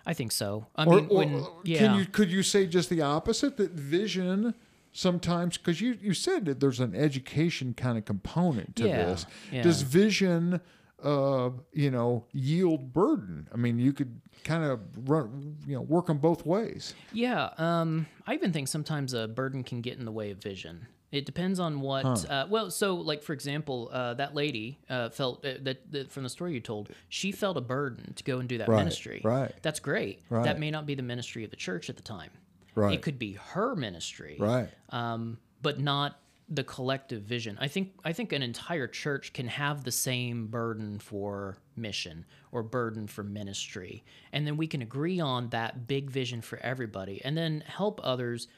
I 0.07 0.15
think 0.15 0.33
so. 0.33 0.67
I 0.77 0.85
Or, 0.85 0.97
mean, 0.97 1.07
or 1.11 1.17
when, 1.19 1.45
yeah. 1.65 1.79
can 1.79 1.99
you 1.99 2.05
could 2.07 2.31
you 2.31 2.43
say 2.43 2.67
just 2.67 2.91
the 2.91 3.03
opposite 3.03 3.57
that 3.57 3.73
vision 3.73 4.55
sometimes 4.93 5.57
because 5.59 5.81
you 5.81 5.99
you 6.01 6.15
said 6.15 6.45
that 6.47 6.61
there's 6.61 6.81
an 6.81 6.95
education 6.95 7.75
kind 7.75 7.99
of 7.99 8.05
component 8.05 8.77
to 8.77 8.87
Yeah, 8.87 9.07
this. 9.07 9.27
yeah. 9.51 9.63
Does 9.63 9.83
vision 9.83 10.61
uh 11.03 11.51
you 11.73 11.91
know 11.91 12.25
yield 12.33 12.93
burden? 12.93 13.49
I 13.53 13.57
mean, 13.57 13.79
you 13.79 13.93
could 13.93 14.21
kind 14.45 14.65
of 14.65 14.81
run 15.09 15.57
you 15.67 15.75
know 15.75 15.83
work 15.83 16.09
on 16.11 16.19
both 16.19 16.47
ways. 16.47 16.95
Yeah, 17.13 17.51
um, 17.59 18.07
I 18.27 18.35
even 18.35 18.53
think 18.53 18.69
sometimes 18.69 19.13
a 19.15 19.27
burden 19.29 19.65
can 19.65 19.81
get 19.81 19.99
in 19.99 20.05
the 20.05 20.13
way 20.13 20.31
of 20.31 20.39
vision. 20.39 20.87
It 21.15 21.27
depends 21.27 21.61
on 21.61 21.81
what. 21.81 22.29
Uh, 22.29 22.47
well, 22.51 22.73
so 22.73 22.97
like 22.97 23.23
for 23.23 23.33
example, 23.35 23.89
uh, 23.93 24.15
that 24.15 24.35
lady 24.35 24.81
uh, 24.91 25.11
felt 25.11 25.45
uh, 25.45 25.55
that, 25.63 25.93
that 25.93 26.11
from 26.11 26.25
the 26.25 26.29
story 26.29 26.55
you 26.55 26.61
told, 26.61 26.89
she 27.09 27.31
felt 27.31 27.57
a 27.57 27.61
burden 27.61 28.15
to 28.15 28.25
go 28.25 28.41
and 28.41 28.49
do 28.49 28.59
that 28.59 28.69
Right, 28.69 28.79
ministry. 28.79 29.21
right. 29.23 29.53
That's 29.63 29.79
great. 29.79 30.23
Right. 30.29 30.43
That 30.45 30.59
may 30.59 30.73
not 30.73 30.87
be 30.87 30.97
the 30.97 31.05
ministry 31.05 31.45
of 31.45 31.51
the 31.51 31.57
church 31.57 31.89
at 31.89 31.97
the 31.97 32.03
time. 32.03 32.31
Right. 32.75 32.95
It 32.95 33.03
could 33.03 33.17
be 33.21 33.35
her 33.35 33.77
ministry. 33.77 34.37
Right. 34.41 34.69
Um, 34.91 35.39
but 35.63 35.79
not 35.79 36.19
the 36.49 36.65
collective 36.65 37.23
vision. 37.23 37.57
I 37.61 37.69
think 37.69 37.93
I 38.05 38.13
think 38.13 38.33
an 38.33 38.43
entire 38.43 38.89
church 38.89 39.33
can 39.33 39.47
have 39.47 39.85
the 39.85 39.93
same 39.93 40.49
burden 40.49 40.99
for 40.99 41.59
mission 41.77 42.27
or 42.51 42.65
burden 42.65 43.07
for 43.07 43.23
ministry, 43.23 44.05
and 44.33 44.45
then 44.47 44.57
we 44.57 44.67
can 44.67 44.83
agree 44.83 45.21
on 45.21 45.49
that 45.51 45.87
big 45.87 46.11
vision 46.11 46.41
for 46.41 46.59
everybody, 46.59 47.25
and 47.25 47.37
then 47.37 47.63
help 47.67 48.01
others 48.03 48.49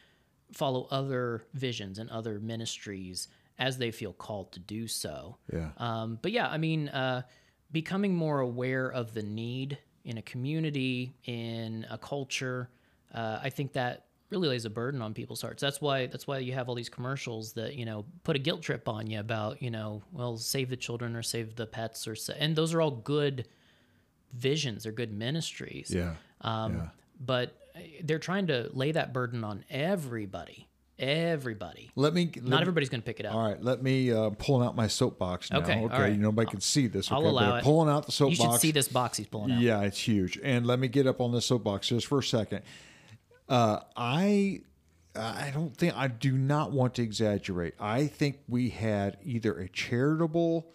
follow 0.52 0.86
other 0.90 1.44
visions 1.54 1.98
and 1.98 2.08
other 2.10 2.38
ministries 2.40 3.28
as 3.58 3.78
they 3.78 3.90
feel 3.90 4.12
called 4.12 4.52
to 4.52 4.60
do 4.60 4.86
so. 4.86 5.36
Yeah. 5.52 5.70
Um, 5.78 6.18
but 6.22 6.32
yeah, 6.32 6.48
I 6.48 6.58
mean, 6.58 6.88
uh, 6.88 7.22
becoming 7.72 8.14
more 8.14 8.40
aware 8.40 8.90
of 8.90 9.14
the 9.14 9.22
need 9.22 9.78
in 10.04 10.18
a 10.18 10.22
community, 10.22 11.14
in 11.24 11.86
a 11.90 11.98
culture, 11.98 12.68
uh, 13.14 13.40
I 13.42 13.50
think 13.50 13.72
that 13.72 14.04
really 14.30 14.48
lays 14.48 14.64
a 14.64 14.70
burden 14.70 15.00
on 15.02 15.14
people's 15.14 15.40
hearts. 15.40 15.60
That's 15.60 15.80
why 15.80 16.06
that's 16.06 16.26
why 16.26 16.38
you 16.38 16.52
have 16.52 16.68
all 16.68 16.74
these 16.74 16.88
commercials 16.88 17.52
that 17.54 17.74
you 17.74 17.84
know 17.84 18.04
put 18.24 18.36
a 18.36 18.38
guilt 18.38 18.62
trip 18.62 18.88
on 18.88 19.08
you 19.08 19.20
about 19.20 19.62
you 19.62 19.70
know 19.70 20.02
well 20.12 20.36
save 20.36 20.68
the 20.68 20.76
children 20.76 21.14
or 21.16 21.22
save 21.22 21.54
the 21.56 21.66
pets 21.66 22.06
or 22.06 22.14
sa- 22.14 22.34
and 22.38 22.54
those 22.56 22.74
are 22.74 22.80
all 22.80 22.90
good 22.90 23.46
visions. 24.32 24.82
They're 24.82 24.92
good 24.92 25.12
ministries. 25.12 25.90
Yeah. 25.94 26.14
Um, 26.40 26.76
Yeah. 26.76 26.88
But 27.18 27.56
they're 28.02 28.18
trying 28.18 28.48
to 28.48 28.70
lay 28.72 28.92
that 28.92 29.12
burden 29.12 29.44
on 29.44 29.64
everybody. 29.70 30.68
Everybody. 30.98 31.90
Let 31.94 32.14
me. 32.14 32.30
Let 32.34 32.44
Not 32.44 32.60
everybody's 32.62 32.88
going 32.88 33.02
to 33.02 33.04
pick 33.04 33.20
it 33.20 33.26
up. 33.26 33.34
All 33.34 33.46
right, 33.46 33.62
let 33.62 33.82
me 33.82 34.10
uh, 34.10 34.30
pulling 34.30 34.66
out 34.66 34.74
my 34.74 34.86
soapbox 34.86 35.50
now. 35.50 35.58
Okay, 35.58 35.84
okay. 35.84 36.00
right. 36.00 36.18
Nobody 36.18 36.50
can 36.50 36.62
see 36.62 36.86
this. 36.86 37.12
Okay, 37.12 37.16
I'll 37.16 37.28
allow 37.30 37.56
it. 37.56 37.64
Pulling 37.64 37.90
out 37.90 38.06
the 38.06 38.12
soapbox. 38.12 38.38
You 38.38 38.50
should 38.52 38.60
see 38.60 38.70
this 38.70 38.88
box 38.88 39.18
he's 39.18 39.26
pulling 39.26 39.52
out. 39.52 39.60
Yeah, 39.60 39.82
it's 39.82 40.00
huge. 40.00 40.40
And 40.42 40.66
let 40.66 40.78
me 40.78 40.88
get 40.88 41.06
up 41.06 41.20
on 41.20 41.32
this 41.32 41.44
soapbox 41.44 41.88
just 41.88 42.06
for 42.06 42.20
a 42.20 42.22
second. 42.22 42.62
Uh, 43.46 43.80
I 43.94 44.60
I 45.14 45.50
don't 45.52 45.76
think 45.76 45.94
I 45.96 46.08
do 46.08 46.32
not 46.36 46.72
want 46.72 46.94
to 46.94 47.02
exaggerate. 47.02 47.74
I 47.78 48.06
think 48.06 48.38
we 48.48 48.70
had 48.70 49.18
either 49.22 49.58
a 49.58 49.68
charitable 49.68 50.66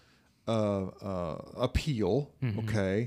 uh, 0.51 0.85
uh, 1.11 1.35
appeal, 1.67 2.13
okay, 2.61 2.97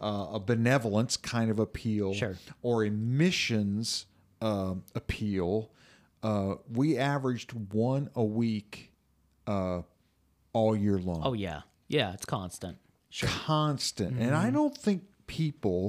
Uh, 0.00 0.26
a 0.38 0.40
benevolence 0.40 1.16
kind 1.16 1.50
of 1.50 1.58
appeal, 1.58 2.12
Sure. 2.14 2.36
or 2.62 2.84
a 2.84 2.90
missions 2.90 4.06
um 4.42 4.84
appeal. 4.94 5.52
Uh, 6.22 6.54
we 6.80 6.86
averaged 6.98 7.50
one 7.72 8.04
a 8.14 8.24
week 8.42 8.92
uh, 9.46 9.80
all 10.52 10.76
year 10.76 10.98
long 10.98 11.22
Oh 11.24 11.32
yeah, 11.34 11.60
yeah, 11.88 12.12
it's 12.16 12.26
constant. 12.26 12.76
Sure. 13.10 13.28
constant. 13.28 14.12
And 14.22 14.30
Mm-hmm. 14.32 14.46
I 14.46 14.50
don't 14.50 14.76
think 14.86 15.00
people 15.26 15.82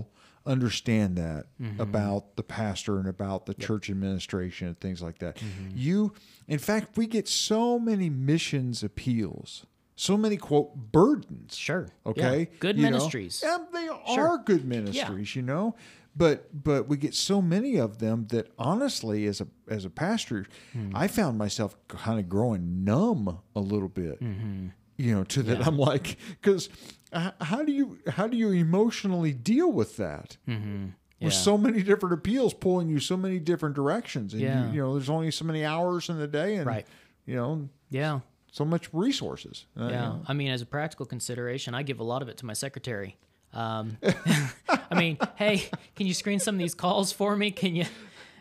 understand 0.46 1.16
that 1.18 1.44
Mm-hmm. 1.62 1.80
about 1.82 2.36
the 2.36 2.44
pastor 2.44 2.98
and 3.00 3.08
about 3.08 3.46
the 3.46 3.54
church 3.54 3.90
administration 3.90 4.68
and 4.70 4.80
things 4.80 5.02
like 5.02 5.20
that. 5.20 5.36
Mm-hmm. 5.38 5.70
You, 5.86 6.14
in 6.48 6.60
fact, 6.60 6.98
we 6.98 7.06
get 7.08 7.28
so 7.28 7.78
many 7.80 8.10
missions 8.10 8.84
appeals, 8.84 9.66
so 9.96 10.18
many 10.18 10.38
quote 10.38 10.76
burdens. 10.92 11.56
Sure. 11.56 11.88
Okay. 12.06 12.40
Yeah. 12.52 12.58
Good 12.60 12.78
you 12.78 12.84
know? 12.84 12.92
ministries. 12.92 13.42
Yeah, 13.44 13.58
they 13.74 13.88
Sure. 14.14 14.28
are 14.30 14.38
good 14.44 14.66
ministries, 14.66 15.36
you 15.36 15.42
know. 15.42 15.76
But 16.16 16.64
but 16.64 16.88
we 16.90 16.98
get 16.98 17.14
so 17.16 17.42
many 17.42 17.78
of 17.78 18.00
them 18.00 18.28
that 18.32 18.52
honestly, 18.58 19.26
as 19.28 19.40
a 19.42 19.48
as 19.70 19.86
a 19.86 19.90
pastor, 19.90 20.46
Hmm. 20.74 20.92
I 20.96 21.08
found 21.08 21.38
myself 21.38 21.78
kind 21.88 22.20
of 22.20 22.28
growing 22.28 22.84
numb 22.84 23.40
a 23.56 23.60
little 23.62 23.88
bit. 23.90 24.22
Mm-hmm. 24.22 24.68
You 24.98 25.16
know, 25.16 25.24
to 25.24 25.44
that 25.44 25.66
I'm 25.66 25.78
like, 25.78 26.18
because 26.42 26.70
how 27.14 27.64
do 27.64 27.72
you 27.72 28.00
how 28.08 28.28
do 28.28 28.36
you 28.38 28.52
emotionally 28.52 29.32
deal 29.34 29.72
with 29.72 29.98
that? 29.98 30.38
Mm-hmm. 30.48 30.88
With 31.22 31.34
so 31.34 31.56
many 31.58 31.84
different 31.84 32.14
appeals 32.16 32.54
pulling 32.56 32.90
you 32.90 33.00
so 33.00 33.16
many 33.16 33.38
different 33.40 33.76
directions, 33.76 34.34
and 34.34 34.42
Yeah. 34.42 34.66
you, 34.68 34.74
you 34.74 34.82
know, 34.82 34.94
there's 34.96 35.10
only 35.10 35.30
so 35.32 35.46
many 35.46 35.64
hours 35.64 36.10
in 36.10 36.18
the 36.18 36.28
day, 36.28 36.56
and 36.56 36.66
Right. 36.66 36.86
you 37.28 37.36
know, 37.36 37.70
Yeah. 37.92 38.22
So 38.52 38.64
much 38.66 38.94
resources. 38.94 39.66
Uh, 39.80 39.88
Yeah. 39.90 40.16
I 40.28 40.34
mean, 40.34 40.50
as 40.52 40.62
a 40.62 40.66
practical 40.66 41.06
consideration, 41.06 41.74
I 41.74 41.84
give 41.84 42.00
a 42.00 42.04
lot 42.04 42.22
of 42.22 42.30
it 42.30 42.38
to 42.38 42.46
my 42.46 42.54
secretary. 42.54 43.18
Um, 43.54 43.98
I 44.70 44.96
mean, 44.96 45.18
hey, 45.36 45.70
can 45.96 46.06
you 46.08 46.14
screen 46.14 46.40
some 46.40 46.56
of 46.56 46.60
these 46.60 46.76
calls 46.76 47.12
for 47.12 47.36
me? 47.36 47.52
Can 47.52 47.76
you? 47.76 47.86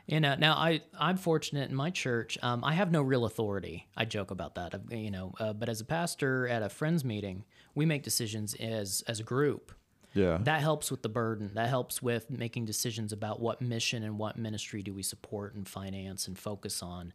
You 0.06 0.18
know, 0.18 0.34
now 0.34 0.54
I 0.54 0.80
I'm 0.98 1.16
fortunate 1.16 1.70
in 1.70 1.76
my 1.76 1.90
church. 1.90 2.36
Um, 2.42 2.64
I 2.64 2.72
have 2.72 2.90
no 2.90 3.00
real 3.00 3.24
authority. 3.24 3.86
I 3.96 4.04
joke 4.04 4.32
about 4.32 4.56
that. 4.56 4.74
You 4.90 5.10
know, 5.12 5.32
uh, 5.38 5.52
but 5.52 5.68
as 5.68 5.80
a 5.80 5.84
pastor 5.84 6.48
at 6.48 6.62
a 6.62 6.68
friends 6.68 7.04
meeting, 7.04 7.44
we 7.76 7.86
make 7.86 8.02
decisions 8.02 8.54
as 8.54 9.04
as 9.06 9.20
a 9.20 9.22
group. 9.22 9.72
yeah, 10.14 10.38
That 10.42 10.60
helps 10.62 10.90
with 10.90 11.02
the 11.02 11.08
burden. 11.08 11.52
That 11.54 11.68
helps 11.68 12.02
with 12.02 12.28
making 12.28 12.64
decisions 12.64 13.12
about 13.12 13.38
what 13.40 13.60
mission 13.62 14.02
and 14.02 14.18
what 14.18 14.36
ministry 14.36 14.82
do 14.82 14.92
we 14.92 15.04
support 15.04 15.54
and 15.54 15.68
finance 15.68 16.26
and 16.26 16.36
focus 16.36 16.82
on. 16.82 17.12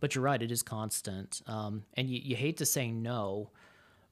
But 0.00 0.14
you're 0.14 0.24
right, 0.24 0.40
it 0.40 0.52
is 0.52 0.62
constant. 0.62 1.42
Um, 1.46 1.82
and 1.94 2.08
you, 2.08 2.20
you 2.22 2.36
hate 2.36 2.58
to 2.58 2.66
say 2.66 2.90
no, 2.90 3.50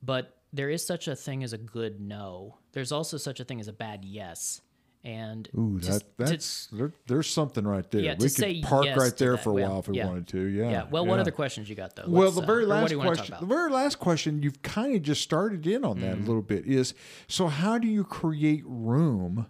but 0.03 0.37
there 0.53 0.71
is 0.71 0.85
such 0.85 1.07
a 1.09 1.15
thing 1.17 1.45
as 1.45 1.53
a 1.53 1.59
good 1.59 2.01
no. 2.01 2.57
There's 2.73 2.93
also 2.93 3.17
such 3.17 3.41
a 3.41 3.45
thing 3.45 3.61
as 3.61 3.69
a 3.69 3.73
bad 3.73 4.05
yes. 4.05 4.61
And 5.05 5.49
Ooh, 5.57 5.79
to- 5.79 5.87
that, 5.93 6.01
to- 6.01 6.07
that's 6.19 6.67
there, 6.73 6.93
there's 7.07 7.29
something 7.31 7.65
right 7.65 7.89
there. 7.93 8.01
Yeah, 8.01 8.17
we 8.19 8.29
to 8.29 8.55
could 8.55 8.63
park 8.65 8.85
yes 8.87 8.99
right 8.99 9.17
to 9.17 9.25
there 9.25 9.37
for 9.37 9.51
a 9.51 9.53
Well, 9.53 9.71
while 9.71 9.79
if 9.79 9.89
we 9.89 9.99
yeah. 9.99 10.07
wanted 10.09 10.27
to. 10.29 10.41
Yeah. 10.47 10.71
yeah. 10.71 10.87
Well, 10.91 11.07
what 11.07 11.15
yeah. 11.17 11.21
other 11.21 11.31
questions 11.31 11.69
you 11.69 11.77
got 11.77 11.95
though? 11.95 12.07
Well, 12.09 12.25
Let's, 12.25 12.37
the 12.37 12.43
uh, 12.43 12.47
very 12.47 12.67
what 12.67 12.77
last 12.77 12.89
do 12.89 12.95
you 12.95 12.99
wanna 12.99 13.11
talk 13.11 13.27
question, 13.29 13.37
the 13.49 13.55
very 13.55 13.71
last 13.71 13.99
question, 14.01 14.43
you've 14.43 14.63
kind 14.63 14.97
of 14.97 15.03
just 15.03 15.23
started 15.23 15.65
in 15.69 15.85
on 15.85 16.01
that 16.01 16.17
Mm. 16.17 16.25
a 16.25 16.27
little 16.27 16.43
bit. 16.43 16.67
Is 16.67 16.95
so 17.29 17.47
how 17.47 17.79
do 17.79 17.87
you 17.87 18.03
create 18.03 18.65
room, 18.67 19.47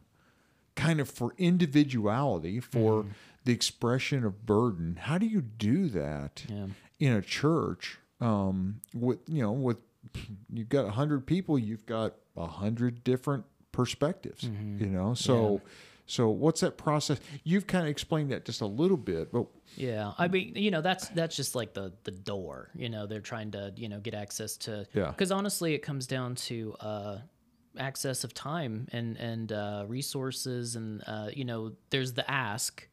kind 0.75 1.01
of 1.01 1.09
for 1.09 1.33
individuality, 1.39 2.61
for 2.61 3.05
Mm. 3.05 3.09
The 3.47 3.53
expression 3.53 4.25
of 4.25 4.45
burden? 4.45 4.99
How 5.01 5.17
do 5.19 5.27
you 5.27 5.41
do 5.41 5.89
that 5.89 6.45
Yeah. 6.49 6.67
in 7.01 7.13
a 7.13 7.23
church? 7.23 7.99
Um, 8.21 8.81
with 8.95 9.19
you 9.27 9.43
know, 9.43 9.53
with 9.53 9.79
you've 10.53 10.69
got 10.69 10.85
a 10.87 10.91
hundred 10.91 11.27
people, 11.27 11.59
you've 11.59 11.87
got 11.87 12.15
a 12.37 12.47
hundred 12.47 13.03
different 13.05 13.45
perspectives. 13.73 14.45
Mm-hmm. 14.45 14.85
You 14.85 14.91
know, 14.91 15.15
so. 15.15 15.63
So 16.09 16.29
what's 16.29 16.61
that 16.61 16.77
process? 16.77 17.19
You've 17.43 17.67
kind 17.67 17.85
of 17.85 17.91
explained 17.91 18.31
that 18.31 18.45
just 18.45 18.61
a 18.61 18.67
little 18.67 18.97
bit, 18.97 19.33
but 19.33 19.47
Yeah, 19.75 20.13
I 20.17 20.29
mean, 20.29 20.53
you 20.55 20.71
know, 20.71 20.81
that's 20.81 21.09
that's 21.09 21.35
just 21.35 21.57
like 21.57 21.75
the 21.75 21.93
the 22.05 22.13
door. 22.13 22.71
You 22.77 22.89
know, 22.89 23.07
they're 23.09 23.21
trying 23.21 23.51
to 23.51 23.73
you 23.77 23.89
know 23.89 23.99
get 23.99 24.15
access 24.15 24.57
to. 24.59 24.87
Yeah. 24.95 25.09
Because 25.11 25.33
honestly, 25.33 25.75
it 25.75 25.81
comes 25.81 26.07
down 26.07 26.37
to 26.47 26.77
uh, 26.79 27.19
access 27.77 28.23
of 28.23 28.35
time 28.35 28.87
and 28.93 29.17
and 29.17 29.51
uh, 29.51 29.85
resources, 29.89 30.77
and 30.77 31.03
uh, 31.09 31.31
you 31.35 31.45
know, 31.45 31.73
there's 31.91 32.13
the 32.13 32.31
ask. 32.31 32.87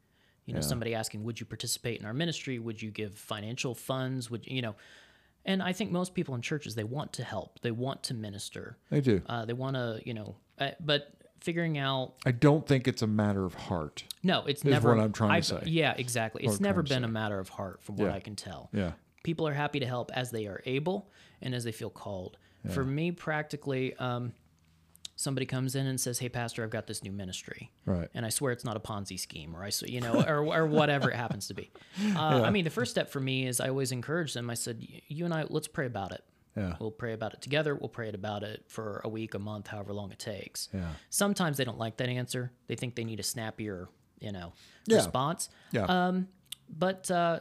You 0.46 0.54
know, 0.54 0.62
somebody 0.62 0.94
asking, 0.94 1.24
"Would 1.24 1.40
you 1.40 1.46
participate 1.46 2.00
in 2.00 2.06
our 2.06 2.14
ministry? 2.14 2.60
Would 2.60 2.82
you 2.82 2.92
give 2.92 3.18
financial 3.18 3.74
funds? 3.76 4.30
Would 4.30 4.46
you 4.48 4.62
know?" 4.62 4.76
And 5.46 5.62
I 5.62 5.74
think 5.74 5.92
most 5.92 6.14
people 6.14 6.36
in 6.36 6.42
churches 6.42 6.76
they 6.76 6.84
want 6.86 7.14
to 7.14 7.24
help. 7.24 7.60
They 7.62 7.72
want 7.72 8.04
to 8.04 8.14
minister. 8.14 8.78
they 8.90 9.02
do. 9.02 9.22
Uh, 9.26 9.46
they 9.46 9.54
want 9.54 9.76
to, 9.76 10.02
you 10.06 10.14
know, 10.14 10.36
uh, 10.60 10.72
but 10.80 11.14
figuring 11.42 11.78
out 11.78 12.14
I 12.26 12.32
don't 12.32 12.66
think 12.66 12.88
it's 12.88 13.02
a 13.02 13.08
matter 13.08 13.44
of 13.46 13.54
heart. 13.54 14.04
no, 14.24 14.46
it's 14.46 14.64
never. 14.64 14.96
what 14.96 15.04
I'm 15.04 15.12
trying 15.12 15.42
to 15.42 15.56
I've- 15.56 15.66
say. 15.66 15.72
Yeah, 15.72 15.94
exactly. 15.98 16.44
It's 16.46 16.58
I'm 16.58 16.64
never 16.64 16.82
been 16.84 17.04
a 17.04 17.10
matter 17.10 17.40
of 17.40 17.50
heart, 17.50 17.82
from 17.82 17.98
what 17.98 18.06
Yeah. 18.08 18.14
I 18.16 18.20
can 18.22 18.36
tell. 18.38 18.70
Yeah. 18.74 18.94
People 19.24 19.48
are 19.48 19.54
happy 19.54 19.80
to 19.82 19.86
help 19.86 20.12
as 20.14 20.32
they 20.32 20.48
are 20.48 20.62
able 20.66 21.10
and 21.42 21.54
as 21.54 21.64
they 21.66 21.72
feel 21.74 21.90
called. 21.90 22.38
For 22.74 22.86
me, 22.86 23.12
practically, 23.12 23.94
um, 23.98 24.32
somebody 25.16 25.46
comes 25.46 25.76
in 25.76 25.86
and 25.88 26.00
says, 26.00 26.20
"Hey, 26.20 26.30
pastor, 26.30 26.64
I've 26.64 26.70
got 26.70 26.88
this 26.88 27.04
new 27.04 27.12
ministry." 27.12 27.72
Right. 27.86 28.10
And 28.14 28.26
I 28.26 28.30
swear 28.30 28.52
it's 28.52 28.66
not 28.66 28.76
a 28.76 28.80
Ponzi 28.80 29.20
scheme, 29.20 29.56
or 29.56 29.64
I, 29.64 29.72
you 29.86 30.02
know, 30.02 30.24
or, 30.28 30.46
or 30.46 30.66
whatever 30.68 31.12
it 31.12 31.16
happens 31.16 31.48
to 31.48 31.54
be. 31.54 31.72
Uh, 32.16 32.42
I 32.44 32.50
mean, 32.50 32.64
the 32.64 32.70
first 32.70 32.92
step 32.92 33.10
for 33.10 33.20
me 33.20 33.48
is 33.48 33.60
I 33.60 33.70
always 33.70 33.92
encourage 33.92 34.34
them. 34.34 34.50
I 34.50 34.54
said, 34.56 34.86
"You 35.08 35.26
and 35.26 35.34
I, 35.34 35.46
let's 35.50 35.68
pray 35.68 35.86
about 35.86 36.12
it. 36.12 36.24
Yeah. 36.56 36.76
We'll 36.80 36.92
pray 36.92 37.14
about 37.14 37.34
it 37.34 37.42
together. 37.42 37.74
We'll 37.76 37.90
pray 37.90 38.10
about 38.10 38.44
it 38.44 38.66
for 38.68 39.02
a 39.04 39.10
week, 39.10 39.34
a 39.34 39.40
month, 39.40 39.68
however 39.68 39.94
long 39.94 40.12
it 40.12 40.20
takes." 40.20 40.70
Yeah. 40.74 40.90
Sometimes 41.10 41.58
they 41.58 41.64
don't 41.66 41.80
like 41.80 41.98
that 41.98 42.10
answer. 42.10 42.52
They 42.68 42.76
think 42.76 42.96
they 42.96 43.04
need 43.04 43.20
a 43.20 43.24
snappier, 43.24 43.90
you 44.20 44.32
know, 44.32 44.54
Yeah. 44.86 44.98
response. 44.98 45.50
Yeah. 45.72 45.86
Um, 45.86 46.28
but 46.70 47.10
uh, 47.12 47.40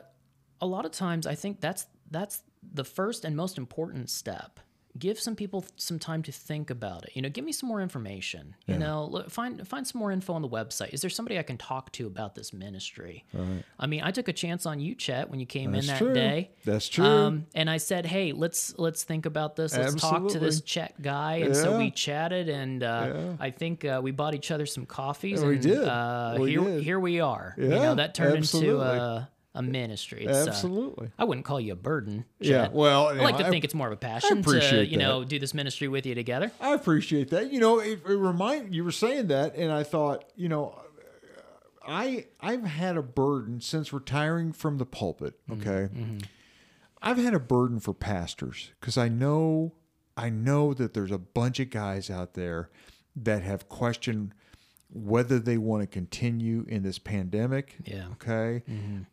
a 0.60 0.66
lot 0.66 0.84
of 0.84 0.92
times, 0.92 1.26
I 1.26 1.34
think 1.34 1.60
that's 1.60 1.86
that's 2.10 2.42
the 2.62 2.84
first 2.84 3.24
and 3.24 3.34
most 3.36 3.58
important 3.58 4.08
step. 4.10 4.60
Give 4.98 5.18
some 5.18 5.34
people 5.36 5.64
some 5.76 5.98
time 5.98 6.22
to 6.24 6.32
think 6.32 6.68
about 6.68 7.04
it. 7.04 7.10
You 7.14 7.22
know, 7.22 7.30
give 7.30 7.44
me 7.46 7.52
some 7.52 7.66
more 7.68 7.80
information. 7.80 8.54
You 8.66 8.78
know, 8.78 9.06
look, 9.10 9.30
find 9.30 9.66
find 9.66 9.86
some 9.86 9.98
more 9.98 10.12
info 10.12 10.34
on 10.34 10.42
the 10.42 10.48
website. 10.48 10.92
Is 10.92 11.00
there 11.00 11.08
somebody 11.08 11.38
I 11.38 11.42
can 11.42 11.56
talk 11.56 11.90
to 11.92 12.06
about 12.06 12.34
this 12.34 12.52
ministry? 12.52 13.24
I 13.78 13.86
mean, 13.86 14.02
I 14.02 14.10
took 14.10 14.28
a 14.28 14.34
chance 14.34 14.66
on 14.66 14.80
you, 14.80 14.94
Chet, 14.94 15.30
when 15.30 15.40
you 15.40 15.46
came 15.46 15.72
That's 15.72 15.86
in 15.86 15.92
that 15.92 15.98
true. 15.98 16.12
day. 16.14 16.50
That's 16.66 16.88
true. 16.88 17.04
Um, 17.06 17.46
and 17.54 17.70
I 17.70 17.78
said, 17.78 18.04
"Hey, 18.04 18.32
let's 18.32 18.78
let's 18.78 19.02
think 19.02 19.24
about 19.24 19.56
this. 19.56 19.74
Let's 19.76 19.94
talk 19.94 20.28
to 20.28 20.38
this 20.38 20.60
Chet 20.60 21.00
guy." 21.00 21.36
And 21.36 21.56
so 21.56 21.78
we 21.78 21.90
chatted, 21.90 22.50
and 22.50 22.82
uh, 22.82 23.12
Yeah. 23.14 23.36
I 23.40 23.50
think 23.50 23.84
uh, 23.86 24.00
we 24.02 24.10
bought 24.10 24.34
each 24.34 24.50
other 24.50 24.66
some 24.66 24.84
coffees. 24.84 25.40
Yeah, 25.40 25.48
we 25.48 25.54
and, 25.54 25.62
did. 25.62 25.84
Uh, 25.84 26.36
We 26.38 26.50
here, 26.50 26.60
did. 26.60 26.82
here 26.82 27.00
we 27.00 27.20
are. 27.20 27.54
you 27.56 27.68
know, 27.68 27.94
that 27.94 28.14
turned 28.14 28.36
absolutely. 28.38 28.84
into 28.92 29.28
a, 29.54 29.62
ministry. 29.62 30.24
It's, 30.24 30.46
uh, 30.46 30.50
Absolutely. 30.50 31.10
I 31.18 31.24
wouldn't 31.24 31.44
call 31.44 31.60
you 31.60 31.72
a 31.72 31.76
burden. 31.76 32.24
Yeah, 32.40 32.68
well, 32.72 33.08
I 33.08 33.12
like 33.14 33.34
know, 33.34 33.40
to 33.40 33.46
I- 33.46 33.50
think 33.50 33.64
it's 33.64 33.74
more 33.74 33.86
of 33.88 33.92
a 33.92 33.96
passion 33.96 34.42
to 34.42 34.86
you 34.86 34.96
know 34.96 35.24
do 35.24 35.38
this 35.38 35.54
ministry 35.54 35.88
with 35.88 36.06
you 36.06 36.14
together. 36.14 36.50
I 36.60 36.74
appreciate 36.74 37.30
that. 37.30 37.52
You 37.52 37.60
know, 37.60 37.78
it, 37.78 38.00
it 38.06 38.14
remind 38.14 38.74
you 38.74 38.84
were 38.84 38.92
saying 38.92 39.28
that, 39.28 39.54
and 39.56 39.70
I 39.70 39.82
thought, 39.82 40.24
you 40.36 40.48
know, 40.48 40.80
I 41.86 42.26
I've 42.40 42.64
had 42.64 42.96
a 42.96 43.02
burden 43.02 43.60
since 43.60 43.92
retiring 43.92 44.52
from 44.52 44.78
the 44.78 44.86
pulpit. 44.86 45.34
Mm-hmm. 45.48 45.68
Okay, 45.68 46.18
I've 47.02 47.18
had 47.18 47.34
a 47.34 47.40
burden 47.40 47.80
for 47.80 47.92
pastors 47.92 48.70
because 48.80 48.96
I 48.96 49.08
know 49.08 49.74
I 50.16 50.30
know 50.30 50.74
that 50.74 50.94
there's 50.94 51.10
a 51.10 51.18
bunch 51.18 51.60
of 51.60 51.70
guys 51.70 52.10
out 52.10 52.34
there 52.34 52.70
that 53.16 53.42
have 53.42 53.68
questioned 53.68 54.34
whether 54.94 55.38
they 55.38 55.56
want 55.56 55.82
to 55.82 55.86
continue 55.86 56.64
in 56.68 56.82
this 56.82 56.98
pandemic. 56.98 57.76
Yeah. 57.84 58.04
Okay. 58.12 58.62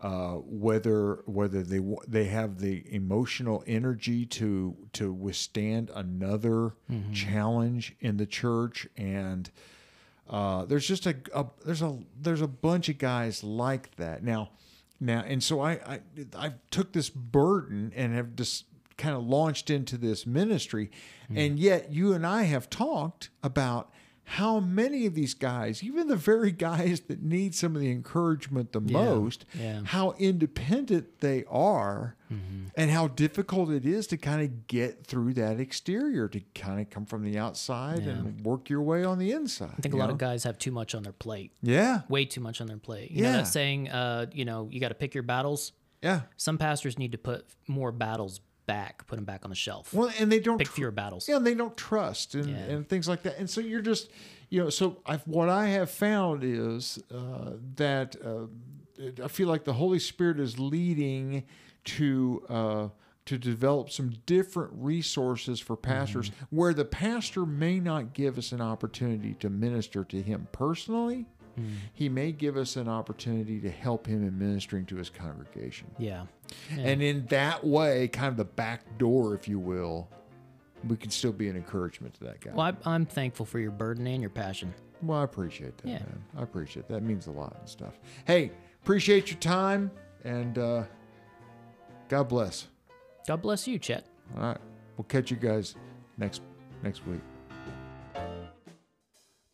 Uh, 0.02 0.36
whether 0.36 1.24
whether 1.26 1.64
they 1.64 1.82
they 2.08 2.26
have 2.26 2.60
the 2.60 2.84
emotional 2.94 3.64
energy 3.66 4.26
to 4.26 4.76
to 4.94 5.12
withstand 5.14 5.90
another 5.96 6.74
challenge 7.14 7.96
in 8.00 8.18
the 8.18 8.26
church 8.26 8.88
and. 8.98 9.50
Uh, 10.30 10.64
there's 10.66 10.88
just 10.88 11.08
a, 11.08 11.16
a 11.34 11.44
there's 11.66 11.82
a 11.82 11.98
there's 12.22 12.42
a 12.42 12.48
bunch 12.48 12.88
of 12.88 13.00
guys 13.00 13.44
like 13.44 13.96
that 13.96 14.24
now 14.24 14.52
now 15.00 15.24
and 15.26 15.42
so 15.42 15.60
I 15.60 15.72
I, 15.72 16.00
I 16.38 16.54
took 16.70 16.94
this 16.94 17.10
burden 17.10 17.92
and 17.96 18.14
have 18.14 18.36
just 18.36 18.66
kind 18.96 19.16
of 19.16 19.24
launched 19.24 19.72
into 19.72 19.98
this 19.98 20.28
ministry 20.28 20.92
and 21.34 21.58
yet 21.58 21.92
you 21.92 22.14
and 22.14 22.28
I 22.28 22.44
have 22.44 22.70
talked 22.70 23.32
about 23.42 23.92
how 24.34 24.60
many 24.60 25.06
of 25.08 25.16
these 25.16 25.34
guys 25.34 25.84
even 25.84 26.08
the 26.08 26.16
very 26.16 26.52
guys 26.52 27.00
that 27.08 27.22
need 27.22 27.56
some 27.56 27.76
of 27.76 27.82
the 27.82 27.90
encouragement 27.92 28.72
the 28.74 28.80
most 28.80 29.44
yeah. 29.60 29.82
how 29.86 30.14
independent 30.20 31.20
they 31.20 31.44
are 31.50 32.16
and 32.76 32.92
how 32.92 33.08
difficult 33.08 33.72
it 33.72 33.86
is 33.88 34.06
to 34.06 34.16
kind 34.18 34.42
of 34.44 34.68
get 34.68 35.04
through 35.08 35.34
that 35.34 35.60
exterior 35.60 36.28
to 36.28 36.40
kind 36.54 36.80
of 36.80 36.88
come 36.92 37.04
from 37.06 37.24
the 37.24 37.40
outside 37.40 38.00
and 38.00 38.40
work 38.46 38.70
your 38.70 38.82
way 38.84 39.04
on 39.04 39.18
the 39.18 39.32
inside 39.32 39.74
I 39.78 39.82
think 39.82 39.96
a 39.96 39.98
lot 39.98 40.12
of 40.12 40.20
guys 40.20 40.44
have 40.44 40.60
too 40.60 40.72
much 40.72 40.94
on 40.94 41.02
their 41.02 41.12
plate. 41.14 41.52
yeah 41.64 42.02
Way 42.08 42.26
too 42.26 42.42
much 42.42 42.62
on 42.62 42.68
their 42.68 42.78
plate. 42.78 43.10
You 43.10 43.24
know 43.24 43.30
Yeah. 43.32 43.38
that 43.38 43.48
saying, 43.48 43.90
uh, 43.90 44.28
you 44.32 44.46
know, 44.46 44.68
you 44.72 44.80
got 44.80 44.90
to 44.90 44.96
pick 44.96 45.16
your 45.16 45.24
battles. 45.24 45.72
yeah 46.04 46.22
Some 46.38 46.58
pastors 46.60 47.00
need 47.00 47.14
to 47.14 47.18
put 47.18 47.48
more 47.68 47.92
battles 47.92 48.42
back, 48.74 49.06
put 49.08 49.16
them 49.18 49.26
back 49.26 49.42
on 49.46 49.50
the 49.50 49.56
shelf. 49.56 49.94
Well, 49.94 50.12
and 50.20 50.32
they 50.32 50.40
don't 50.40 50.58
Pick 50.60 50.68
fewer 50.70 50.92
battles. 50.92 51.28
Yeah, 51.28 51.38
and 51.38 51.46
they 51.46 51.56
don't 51.56 51.76
trust 51.78 52.36
and, 52.36 52.50
Yeah. 52.50 52.58
and 52.74 52.88
things 52.88 53.08
like 53.08 53.24
that. 53.24 53.38
And 53.40 53.50
so 53.50 53.62
you're 53.62 53.82
just, 53.94 54.10
you 54.50 54.64
know, 54.64 54.70
so 54.70 54.98
I've, 55.06 55.24
what 55.28 55.50
I 55.50 55.68
have 55.78 55.90
found 55.92 56.44
is 56.44 57.00
uh, 57.14 57.52
that 57.76 58.16
uh, 58.24 58.48
I 59.24 59.28
feel 59.28 59.48
like 59.48 59.64
the 59.64 59.74
Holy 59.74 60.00
Spirit 60.00 60.40
is 60.40 60.60
leading 60.60 61.44
to 61.86 62.44
uh, 62.50 62.88
to 63.26 63.38
develop 63.38 63.90
some 63.92 64.10
different 64.26 64.72
resources 64.74 65.60
for 65.60 65.76
pastors 65.76 66.30
Mm-hmm. 66.32 66.56
where 66.58 66.74
the 66.74 66.86
pastor 66.86 67.46
may 67.46 67.80
not 67.80 68.14
give 68.14 68.38
us 68.40 68.52
an 68.52 68.60
opportunity 68.62 69.36
to 69.36 69.50
minister 69.50 70.04
to 70.06 70.22
him 70.22 70.48
personally. 70.52 71.26
Mm. 71.60 71.72
He 71.94 72.10
may 72.10 72.32
give 72.32 72.58
us 72.58 72.75
an 72.75 72.88
opportunity 72.88 73.60
to 73.62 73.70
help 73.70 74.08
him 74.08 74.28
in 74.28 74.38
ministering 74.38 74.86
to 74.88 74.96
his 74.96 75.10
congregation. 75.10 75.88
Yeah. 75.98 76.25
Yeah. 76.75 76.84
And 76.84 77.01
in 77.01 77.25
that 77.28 77.63
way, 77.66 78.08
kind 78.08 78.28
of 78.28 78.38
the 78.38 78.46
back 78.46 78.98
door, 78.98 79.36
if 79.36 79.48
you 79.48 79.60
will, 79.60 80.08
we 80.88 80.96
can 80.98 81.12
still 81.12 81.34
be 81.34 81.50
an 81.50 81.56
encouragement 81.56 82.13
to 82.16 82.24
that 82.25 82.39
guy. 82.42 82.51
Well, 82.54 82.74
I, 82.86 82.89
I'm 82.94 83.06
thankful 83.06 83.46
for 83.46 83.60
your 83.60 83.72
burden 83.72 84.08
and 84.08 84.22
your 84.22 84.30
passion. 84.30 84.74
Well, 85.01 85.20
I 85.20 85.24
appreciate 85.24 85.78
that, 85.80 85.88
Yeah. 85.88 86.00
man. 86.00 86.24
I 86.38 86.44
appreciate 86.44 86.88
that. 86.88 86.96
It 86.98 87.04
means 87.04 87.28
a 87.28 87.32
lot 87.32 87.56
and 87.60 87.68
stuff. 87.70 88.00
Hey, 88.25 88.51
appreciate 88.82 89.30
your 89.30 89.39
time 89.39 89.92
and 90.24 90.58
uh, 90.58 90.84
God 92.08 92.28
bless. 92.30 92.68
God 93.28 93.42
bless 93.42 93.68
you, 93.68 93.78
Chet. 93.80 94.06
All 94.36 94.44
right, 94.44 94.58
we'll 94.98 95.06
catch 95.06 95.30
you 95.32 95.38
guys 95.38 95.75
next 96.18 96.42
next 96.84 97.06
week. 97.06 97.22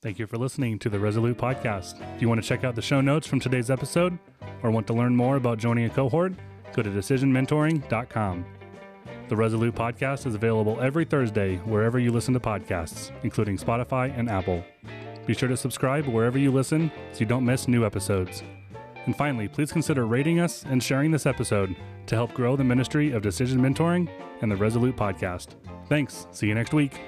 Thank 0.05 0.19
you 0.19 0.27
for 0.27 0.37
listening 0.37 0.77
to 0.79 0.89
the 0.89 0.99
Resolute 0.99 1.35
Podcast. 1.35 1.99
If 2.15 2.21
you 2.21 2.29
want 2.29 2.39
to 2.39 2.47
check 2.47 2.63
out 2.63 2.75
the 2.75 2.81
show 2.83 3.01
notes 3.01 3.25
from 3.25 3.39
today's 3.39 3.71
episode 3.71 4.19
or 4.61 4.69
want 4.69 4.85
to 4.85 4.93
learn 4.93 5.15
more 5.15 5.35
about 5.35 5.57
joining 5.57 5.85
a 5.85 5.89
cohort, 5.89 6.33
go 6.73 6.83
to 6.83 6.91
decisionmentoring.com. 6.91 8.45
The 9.29 9.35
Resolute 9.35 9.73
Podcast 9.73 10.27
is 10.27 10.35
available 10.35 10.79
every 10.79 11.05
Thursday 11.05 11.55
wherever 11.65 11.97
you 11.97 12.11
listen 12.11 12.35
to 12.35 12.39
podcasts, 12.39 13.09
including 13.23 13.57
Spotify 13.57 14.15
and 14.15 14.29
Apple. 14.29 14.63
Be 15.25 15.33
sure 15.33 15.49
to 15.49 15.57
subscribe 15.57 16.05
wherever 16.05 16.37
you 16.37 16.51
listen 16.51 16.91
so 17.11 17.21
you 17.21 17.25
don't 17.25 17.43
miss 17.43 17.67
new 17.67 17.83
episodes. 17.83 18.43
And 19.07 19.17
finally, 19.17 19.47
please 19.47 19.71
consider 19.71 20.05
rating 20.05 20.39
us 20.39 20.65
and 20.65 20.83
sharing 20.83 21.09
this 21.09 21.25
episode 21.25 21.75
to 22.05 22.15
help 22.15 22.31
grow 22.35 22.55
the 22.55 22.63
ministry 22.63 23.11
of 23.11 23.23
decision 23.23 23.59
mentoring 23.59 24.07
and 24.43 24.51
the 24.51 24.55
Resolute 24.55 24.97
Podcast. 24.97 25.55
Thanks. 25.89 26.27
See 26.29 26.45
you 26.45 26.53
next 26.53 26.75
week. 26.75 27.01